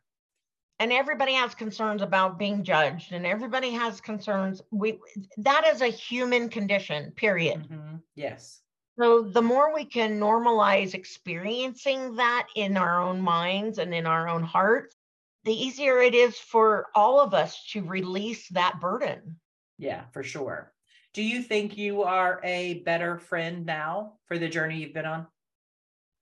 [0.78, 4.62] And everybody has concerns about being judged, and everybody has concerns.
[4.70, 4.98] We
[5.36, 7.68] that is a human condition, period.
[7.70, 7.96] Mm-hmm.
[8.14, 8.62] Yes.
[8.98, 14.30] So the more we can normalize experiencing that in our own minds and in our
[14.30, 14.96] own hearts,
[15.44, 19.36] the easier it is for all of us to release that burden.
[19.80, 20.72] Yeah, for sure.
[21.12, 25.26] Do you think you are a better friend now for the journey you've been on?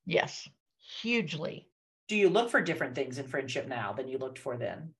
[0.07, 0.49] Yes,
[1.03, 1.69] hugely
[2.09, 4.95] do you look for different things in friendship now than you looked for then?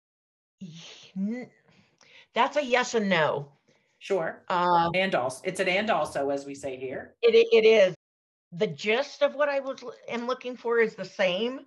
[2.35, 3.53] That's a yes and no.
[3.99, 4.45] Sure.
[4.49, 7.15] Um, and also, it's an and also, as we say here.
[7.23, 7.95] It, it is.
[8.53, 11.61] the gist of what I was am looking for is the same,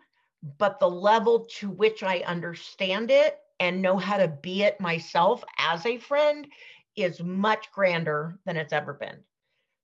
[0.57, 5.43] but the level to which I understand it and know how to be it myself
[5.57, 6.47] as a friend
[6.95, 9.19] is much grander than it's ever been.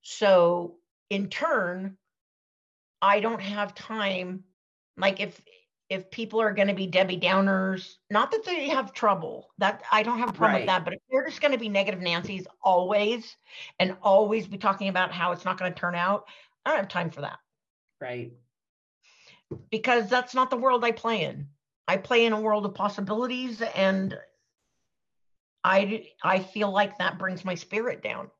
[0.02, 0.76] So,
[1.10, 1.96] in turn,
[3.00, 4.44] I don't have time.
[4.96, 5.40] Like, if
[5.88, 10.02] if people are going to be Debbie Downers, not that they have trouble, that I
[10.02, 10.60] don't have a problem right.
[10.60, 13.36] with that, but if they're just going to be negative Nancy's always
[13.78, 16.26] and always be talking about how it's not going to turn out,
[16.64, 17.38] I don't have time for that.
[18.00, 18.32] Right.
[19.70, 21.48] Because that's not the world I play in.
[21.86, 24.18] I play in a world of possibilities and
[25.64, 28.30] I I feel like that brings my spirit down.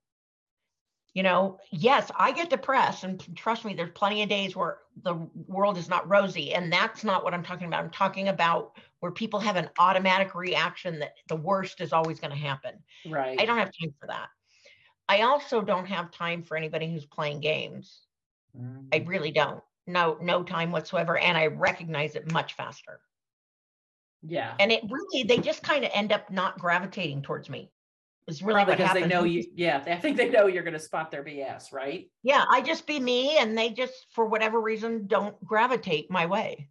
[1.15, 5.15] You know, yes, I get depressed and trust me there's plenty of days where the
[5.47, 7.83] world is not rosy and that's not what I'm talking about.
[7.83, 12.31] I'm talking about where people have an automatic reaction that the worst is always going
[12.31, 12.75] to happen.
[13.07, 13.41] Right.
[13.41, 14.29] I don't have time for that.
[15.09, 18.03] I also don't have time for anybody who's playing games.
[18.57, 18.89] Mm-hmm.
[18.93, 19.63] I really don't.
[19.87, 21.19] No, no time whatsoever.
[21.19, 23.01] And I recognize it much faster.
[24.23, 24.55] Yeah.
[24.59, 27.71] And it really, they just kind of end up not gravitating towards me.
[28.27, 29.05] Is really Probably what because happens.
[29.05, 29.45] they know you.
[29.55, 32.11] Yeah, I think they know you're going to spot their BS, right?
[32.23, 36.69] Yeah, I just be me, and they just, for whatever reason, don't gravitate my way.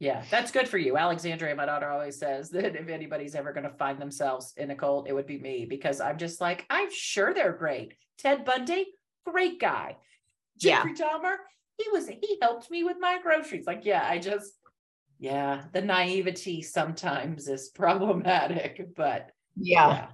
[0.00, 0.96] Yeah, that's good for you.
[0.96, 4.74] Alexandria, my daughter, always says that if anybody's ever going to find themselves in a
[4.74, 7.94] cult, it would be me because I'm just like, I'm sure they're great.
[8.18, 8.86] Ted Bundy,
[9.24, 9.96] great guy.
[10.58, 11.06] Jeffrey yeah.
[11.06, 11.36] Dahmer,
[11.78, 13.66] he was he helped me with my groceries.
[13.66, 14.52] Like, yeah, I just
[15.18, 19.88] yeah, the naivety sometimes is problematic, but yeah.
[19.88, 20.06] yeah.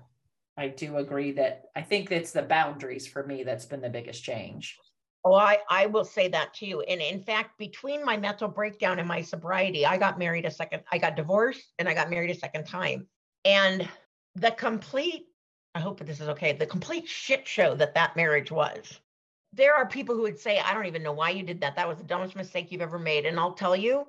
[0.56, 4.22] I do agree that I think it's the boundaries for me that's been the biggest
[4.22, 4.76] change.
[5.24, 6.82] Oh, I, I will say that too.
[6.88, 10.82] And in fact, between my mental breakdown and my sobriety, I got married a second,
[10.90, 13.06] I got divorced and I got married a second time.
[13.44, 13.88] And
[14.34, 15.26] the complete,
[15.74, 19.00] I hope this is okay, the complete shit show that that marriage was
[19.52, 21.76] there are people who would say, I don't even know why you did that.
[21.76, 23.26] That was the dumbest mistake you've ever made.
[23.26, 24.06] And I'll tell you,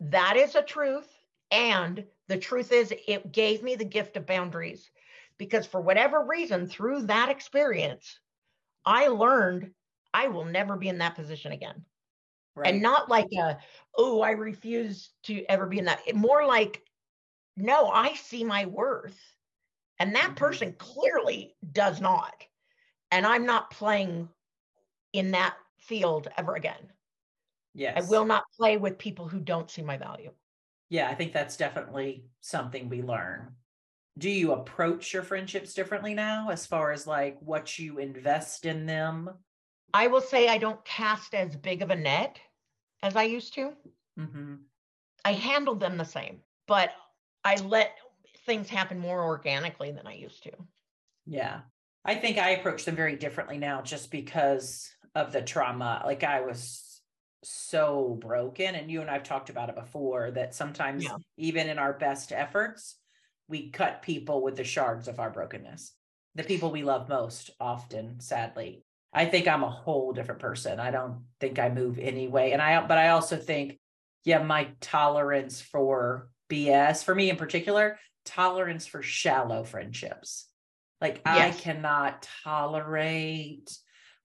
[0.00, 1.08] that is a truth.
[1.50, 4.90] And the truth is, it gave me the gift of boundaries
[5.38, 8.18] because for whatever reason, through that experience,
[8.84, 9.70] I learned
[10.12, 11.84] I will never be in that position again.
[12.54, 12.72] Right.
[12.72, 13.58] And not like a,
[13.96, 16.14] oh, I refuse to ever be in that.
[16.14, 16.82] More like,
[17.56, 19.18] no, I see my worth.
[19.98, 20.34] And that mm-hmm.
[20.34, 22.34] person clearly does not.
[23.10, 24.28] And I'm not playing
[25.12, 26.92] in that field ever again.
[27.74, 28.04] Yes.
[28.04, 30.32] I will not play with people who don't see my value.
[30.90, 33.52] Yeah, I think that's definitely something we learn.
[34.16, 38.86] Do you approach your friendships differently now as far as like what you invest in
[38.86, 39.30] them?
[39.92, 42.38] I will say I don't cast as big of a net
[43.02, 43.72] as I used to.
[44.18, 44.54] Mm-hmm.
[45.24, 46.90] I handle them the same, but
[47.44, 47.96] I let
[48.46, 50.52] things happen more organically than I used to.
[51.26, 51.60] Yeah.
[52.04, 56.02] I think I approach them very differently now just because of the trauma.
[56.04, 56.93] Like I was
[57.44, 61.16] so broken, and you and I've talked about it before that sometimes, yeah.
[61.36, 62.96] even in our best efforts,
[63.48, 65.92] we cut people with the shards of our brokenness.
[66.34, 68.82] The people we love most often, sadly.
[69.12, 70.80] I think I'm a whole different person.
[70.80, 72.50] I don't think I move anyway.
[72.50, 73.78] And I, but I also think,
[74.24, 80.48] yeah, my tolerance for BS, for me in particular, tolerance for shallow friendships.
[81.00, 81.54] Like yes.
[81.54, 83.76] I cannot tolerate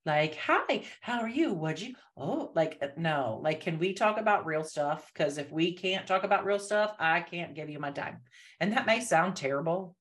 [0.09, 1.53] like hi how are you?
[1.53, 5.11] What'd you oh like uh, no like can we talk about real stuff?
[5.13, 8.17] Because if we can't talk about real stuff i can't give you my time.
[8.59, 9.95] And that may sound terrible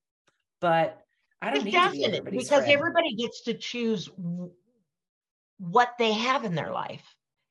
[0.61, 0.99] but
[1.41, 2.71] i don't it need to be because friend.
[2.71, 4.09] everybody gets to choose
[5.59, 7.03] what they have in their life.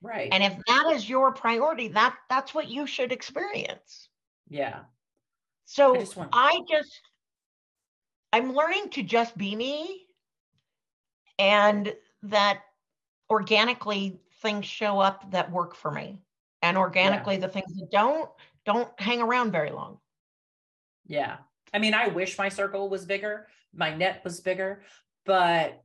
[0.02, 0.28] Right.
[0.32, 4.09] And if that is your priority that that's what you should experience.
[4.48, 4.80] Yeah.
[5.64, 7.00] So I just, want- I just
[8.32, 10.06] i'm learning to just be me
[11.38, 12.62] and that
[13.30, 16.18] organically things show up that work for me.
[16.62, 17.40] And organically yeah.
[17.40, 18.28] the things that don't
[18.64, 19.98] don't hang around very long.
[21.06, 21.36] Yeah.
[21.72, 24.82] I mean i wish my circle was bigger my net was bigger
[25.26, 25.84] but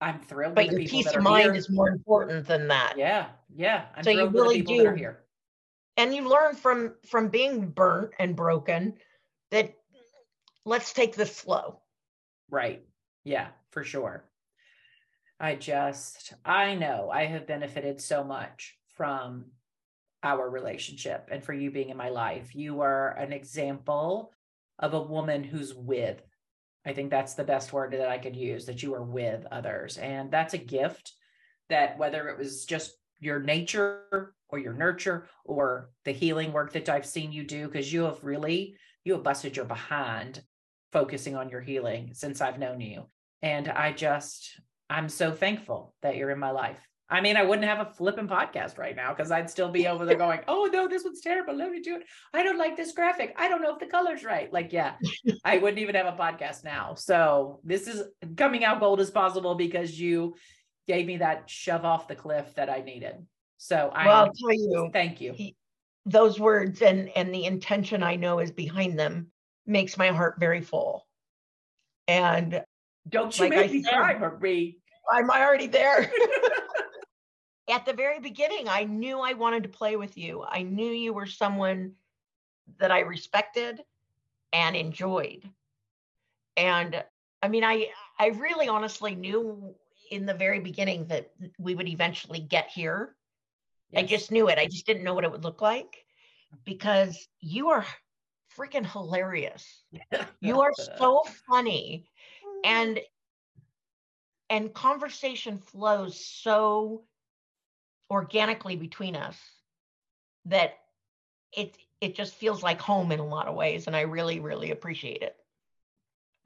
[0.00, 1.54] i'm thrilled but your peace of mind here.
[1.54, 2.94] is more important than that.
[2.96, 3.26] Yeah.
[3.54, 3.86] Yeah.
[3.96, 4.94] I'm so you really do.
[4.94, 5.24] here.
[5.96, 8.94] And you learn from from being burnt and broken
[9.50, 9.74] that
[10.64, 11.80] let's take this slow.
[12.48, 12.82] Right.
[13.24, 14.24] Yeah for sure
[15.40, 19.46] I just, I know I have benefited so much from
[20.22, 22.54] our relationship and for you being in my life.
[22.54, 24.32] You are an example
[24.78, 26.20] of a woman who's with.
[26.84, 29.96] I think that's the best word that I could use that you are with others.
[29.96, 31.14] And that's a gift
[31.70, 36.88] that whether it was just your nature or your nurture or the healing work that
[36.90, 40.42] I've seen you do, because you have really, you have busted your behind
[40.92, 43.04] focusing on your healing since I've known you.
[43.42, 44.60] And I just,
[44.90, 46.78] I'm so thankful that you're in my life.
[47.08, 50.04] I mean, I wouldn't have a flipping podcast right now because I'd still be over
[50.04, 51.54] there going, oh no, this one's terrible.
[51.54, 52.02] Let me do it.
[52.34, 53.34] I don't like this graphic.
[53.36, 54.52] I don't know if the color's right.
[54.52, 54.94] Like, yeah,
[55.44, 56.94] I wouldn't even have a podcast now.
[56.94, 58.02] So this is
[58.36, 60.34] coming out gold as possible because you
[60.86, 63.14] gave me that shove off the cliff that I needed.
[63.58, 65.34] So I well, I'll tell you, thank you.
[66.06, 69.28] Those words and and the intention I know is behind them
[69.66, 71.06] makes my heart very full.
[72.08, 72.62] And
[73.08, 74.79] don't you like make I me said, cry, Marie.
[75.10, 76.10] I'm already there.
[77.70, 80.44] at the very beginning, I knew I wanted to play with you.
[80.46, 81.92] I knew you were someone
[82.78, 83.80] that I respected
[84.52, 85.48] and enjoyed.
[86.56, 87.02] And
[87.42, 87.88] I mean, I
[88.18, 89.74] I really honestly knew
[90.10, 93.14] in the very beginning that we would eventually get here.
[93.90, 94.02] Yes.
[94.02, 94.58] I just knew it.
[94.58, 96.04] I just didn't know what it would look like
[96.64, 97.86] because you are
[98.56, 99.82] freaking hilarious.
[100.40, 102.06] you are so funny.
[102.64, 103.00] And
[104.50, 107.04] and conversation flows so
[108.10, 109.38] organically between us
[110.44, 110.74] that
[111.56, 114.72] it it just feels like home in a lot of ways and i really really
[114.72, 115.36] appreciate it.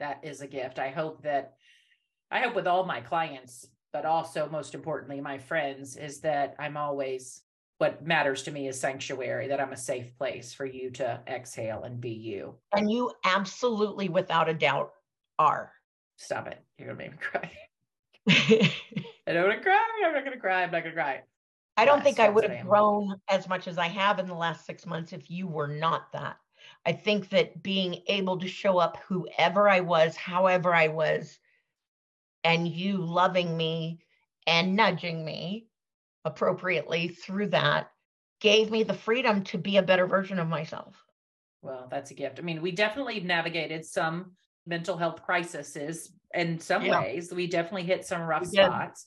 [0.00, 0.78] That is a gift.
[0.78, 1.54] I hope that
[2.30, 6.76] i hope with all my clients but also most importantly my friends is that i'm
[6.76, 7.42] always
[7.78, 11.84] what matters to me is sanctuary that i'm a safe place for you to exhale
[11.84, 12.54] and be you.
[12.72, 14.92] And you absolutely without a doubt
[15.38, 15.72] are.
[16.16, 16.62] Stop it.
[16.78, 17.50] You're gonna make me cry
[18.28, 21.22] i don't want to cry i'm not gonna cry i'm not gonna cry
[21.76, 24.64] I don't think I would have grown as much as I have in the last
[24.64, 26.36] six months if you were not that.
[26.86, 31.38] I think that being able to show up whoever I was, however I was,
[32.44, 34.00] and you loving me
[34.46, 35.66] and nudging me
[36.24, 37.90] appropriately through that
[38.40, 40.94] gave me the freedom to be a better version of myself.
[41.62, 42.38] Well, that's a gift.
[42.38, 44.32] I mean, we definitely navigated some
[44.66, 47.00] mental health crises in some yeah.
[47.00, 47.32] ways.
[47.32, 49.06] We definitely hit some rough spots.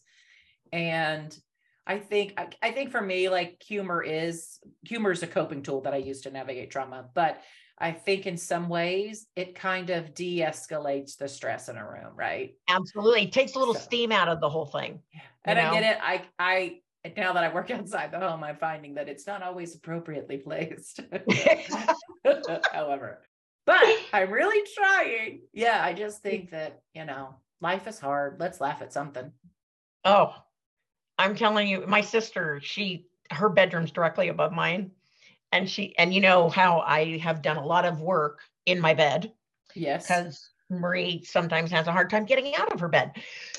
[0.71, 1.37] And
[1.85, 5.81] I think I, I think for me, like humor is humor is a coping tool
[5.81, 7.05] that I use to navigate trauma.
[7.13, 7.41] But
[7.79, 12.55] I think in some ways it kind of de-escalates the stress in a room, right?
[12.67, 13.23] Absolutely.
[13.23, 14.99] It takes a little so, steam out of the whole thing.
[15.45, 15.69] And know?
[15.69, 15.97] I get it.
[16.01, 16.79] I I
[17.15, 20.99] now that I work outside the home, I'm finding that it's not always appropriately placed.
[22.73, 23.23] However,
[23.65, 25.41] but I'm really trying.
[25.53, 26.51] Yeah, I just think mm.
[26.51, 28.39] that, you know, life is hard.
[28.39, 29.31] Let's laugh at something.
[30.05, 30.33] Oh,
[31.17, 34.91] I'm telling you, my sister, she her bedroom's directly above mine.
[35.51, 38.93] And she and you know how I have done a lot of work in my
[38.93, 39.31] bed.
[39.75, 40.07] Yes.
[40.07, 43.13] Because Marie sometimes has a hard time getting out of her bed.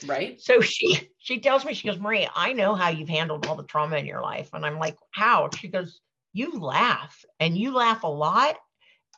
[0.07, 0.41] Right.
[0.41, 3.63] So she she tells me, she goes, Marie, I know how you've handled all the
[3.65, 4.51] trauma in your life.
[4.53, 5.49] And I'm like, how?
[5.59, 6.01] She goes,
[6.33, 8.57] You laugh and you laugh a lot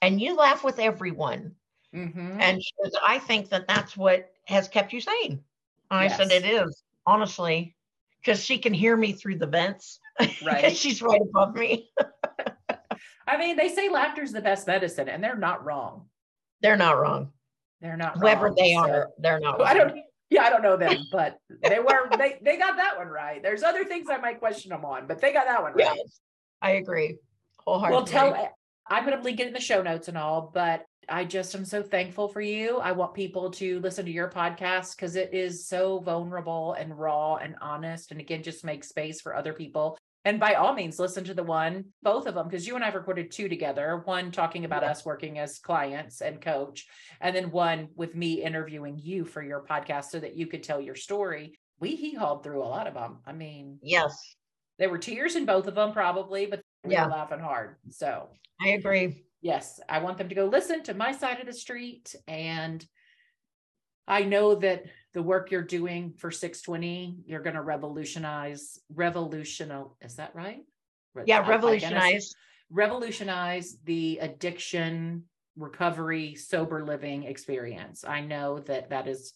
[0.02, 1.54] and you laugh with everyone.
[1.94, 2.40] Mm-hmm.
[2.40, 5.42] And she goes, I think that that's what has kept you sane.
[5.90, 6.20] And yes.
[6.20, 7.74] I said, It is, honestly
[8.20, 9.98] because she can hear me through the vents.
[10.44, 10.76] Right.
[10.76, 11.90] She's right above me.
[13.26, 16.08] I mean, they say laughter is the best medicine, and they're not wrong.
[16.60, 17.32] They're not wrong.
[17.80, 18.80] They're not whoever wrong, they so.
[18.80, 19.08] are.
[19.18, 19.58] They're not.
[19.58, 19.68] Wrong.
[19.68, 19.98] I don't.
[20.28, 22.10] Yeah, I don't know them, but they were.
[22.18, 23.42] they they got that one right.
[23.42, 25.96] There's other things I might question them on, but they got that one right.
[25.96, 26.20] Yes,
[26.60, 27.16] I agree.
[27.64, 27.96] Wholeheartedly.
[27.96, 28.52] Well, tell.
[28.90, 31.64] I'm going to link it in the show notes and all, but I just am
[31.64, 32.78] so thankful for you.
[32.78, 37.36] I want people to listen to your podcast because it is so vulnerable and raw
[37.36, 38.10] and honest.
[38.10, 39.96] And again, just make space for other people.
[40.24, 42.88] And by all means, listen to the one, both of them, because you and I
[42.88, 44.90] have recorded two together one talking about yeah.
[44.90, 46.86] us working as clients and coach,
[47.20, 50.80] and then one with me interviewing you for your podcast so that you could tell
[50.80, 51.54] your story.
[51.78, 53.20] We he hauled through a lot of them.
[53.24, 54.14] I mean, yes,
[54.78, 57.04] there were tears in both of them, probably, but we yeah.
[57.04, 57.76] were laughing hard.
[57.90, 58.28] So
[58.60, 62.14] I agree yes, I want them to go listen to my side of the street.
[62.28, 62.84] And
[64.06, 69.92] I know that the work you're doing for 620, you're going to revolutionize, revolutional.
[70.00, 70.60] Is that right?
[71.26, 72.34] Yeah, revolutionize.
[72.72, 75.24] Revolutionize the addiction
[75.56, 78.04] recovery sober living experience.
[78.04, 79.32] I know that that is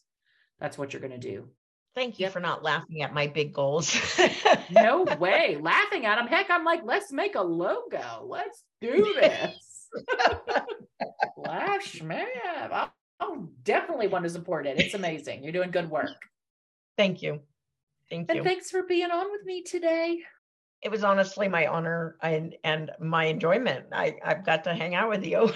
[0.60, 1.48] that's what you're going to do.
[1.94, 2.32] Thank you yep.
[2.32, 3.96] for not laughing at my big goals.
[4.70, 5.56] no way.
[5.60, 6.26] Laughing at them.
[6.26, 8.26] Heck, I'm like, let's make a logo.
[8.26, 9.88] Let's do this.
[11.44, 12.26] Flash man.
[12.72, 14.80] I'll, I'll definitely want to support it.
[14.80, 15.44] It's amazing.
[15.44, 16.08] You're doing good work.
[16.96, 17.40] Thank you.
[18.10, 18.38] Thank you.
[18.38, 20.18] and thanks for being on with me today.
[20.82, 23.86] It was honestly my honor and and my enjoyment.
[23.92, 25.50] I I've got to hang out with you.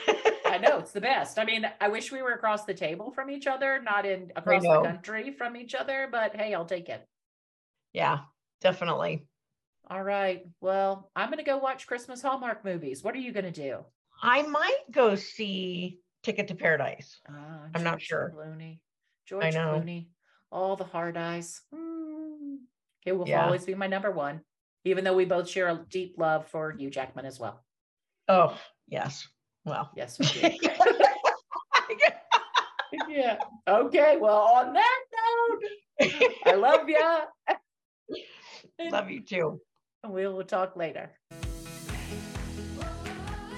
[0.49, 1.39] I know it's the best.
[1.39, 4.63] I mean, I wish we were across the table from each other, not in across
[4.63, 7.07] the country from each other, but hey, I'll take it.
[7.93, 8.21] Yeah,
[8.61, 9.27] definitely.
[9.91, 10.45] All right.
[10.61, 13.03] Well, I'm going to go watch Christmas Hallmark movies.
[13.03, 13.85] What are you going to do?
[14.23, 17.19] I might go see Ticket to Paradise.
[17.29, 18.33] Uh, I'm not sure.
[18.37, 18.81] Clooney.
[19.27, 19.81] George I know.
[19.81, 20.09] Clooney.
[20.51, 21.61] all the hard eyes.
[21.75, 22.57] Mm,
[23.07, 23.45] it will Yeah.
[23.45, 24.41] always be my number one,
[24.85, 27.65] even though we both share a deep love for Hugh Jackman as well.
[28.29, 29.27] Oh, yes.
[29.69, 30.41] Well, Yes, we do.
[33.09, 33.37] yeah.
[33.69, 34.17] Okay.
[34.19, 35.01] Well, on that
[36.01, 36.99] note, I love you.
[38.91, 39.61] love you too.
[40.03, 41.11] And we will talk later.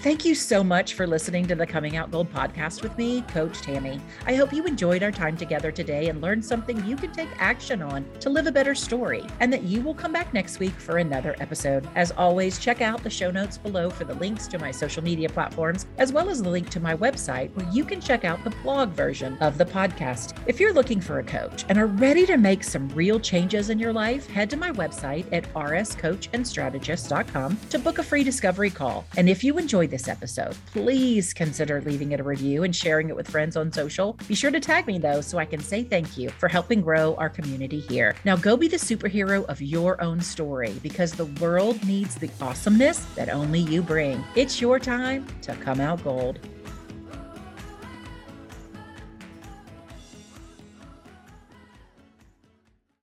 [0.02, 3.60] Thank you so much for listening to the Coming Out Gold podcast with me, Coach
[3.60, 4.00] Tammy.
[4.24, 7.82] I hope you enjoyed our time together today and learned something you can take action
[7.82, 10.96] on to live a better story, and that you will come back next week for
[10.96, 11.86] another episode.
[11.96, 15.28] As always, check out the show notes below for the links to my social media
[15.28, 18.56] platforms, as well as the link to my website where you can check out the
[18.62, 20.34] blog version of the podcast.
[20.46, 23.78] If you're looking for a coach and are ready to make some real changes in
[23.78, 29.04] your life, head to my website at rscoachandstrategist.com to book a free discovery call.
[29.18, 33.16] And if you enjoyed this episode, please consider leaving it a review and sharing it
[33.16, 34.14] with friends on social.
[34.28, 37.14] Be sure to tag me though so I can say thank you for helping grow
[37.16, 38.14] our community here.
[38.24, 43.00] Now go be the superhero of your own story because the world needs the awesomeness
[43.16, 44.24] that only you bring.
[44.36, 46.38] It's your time to come out gold.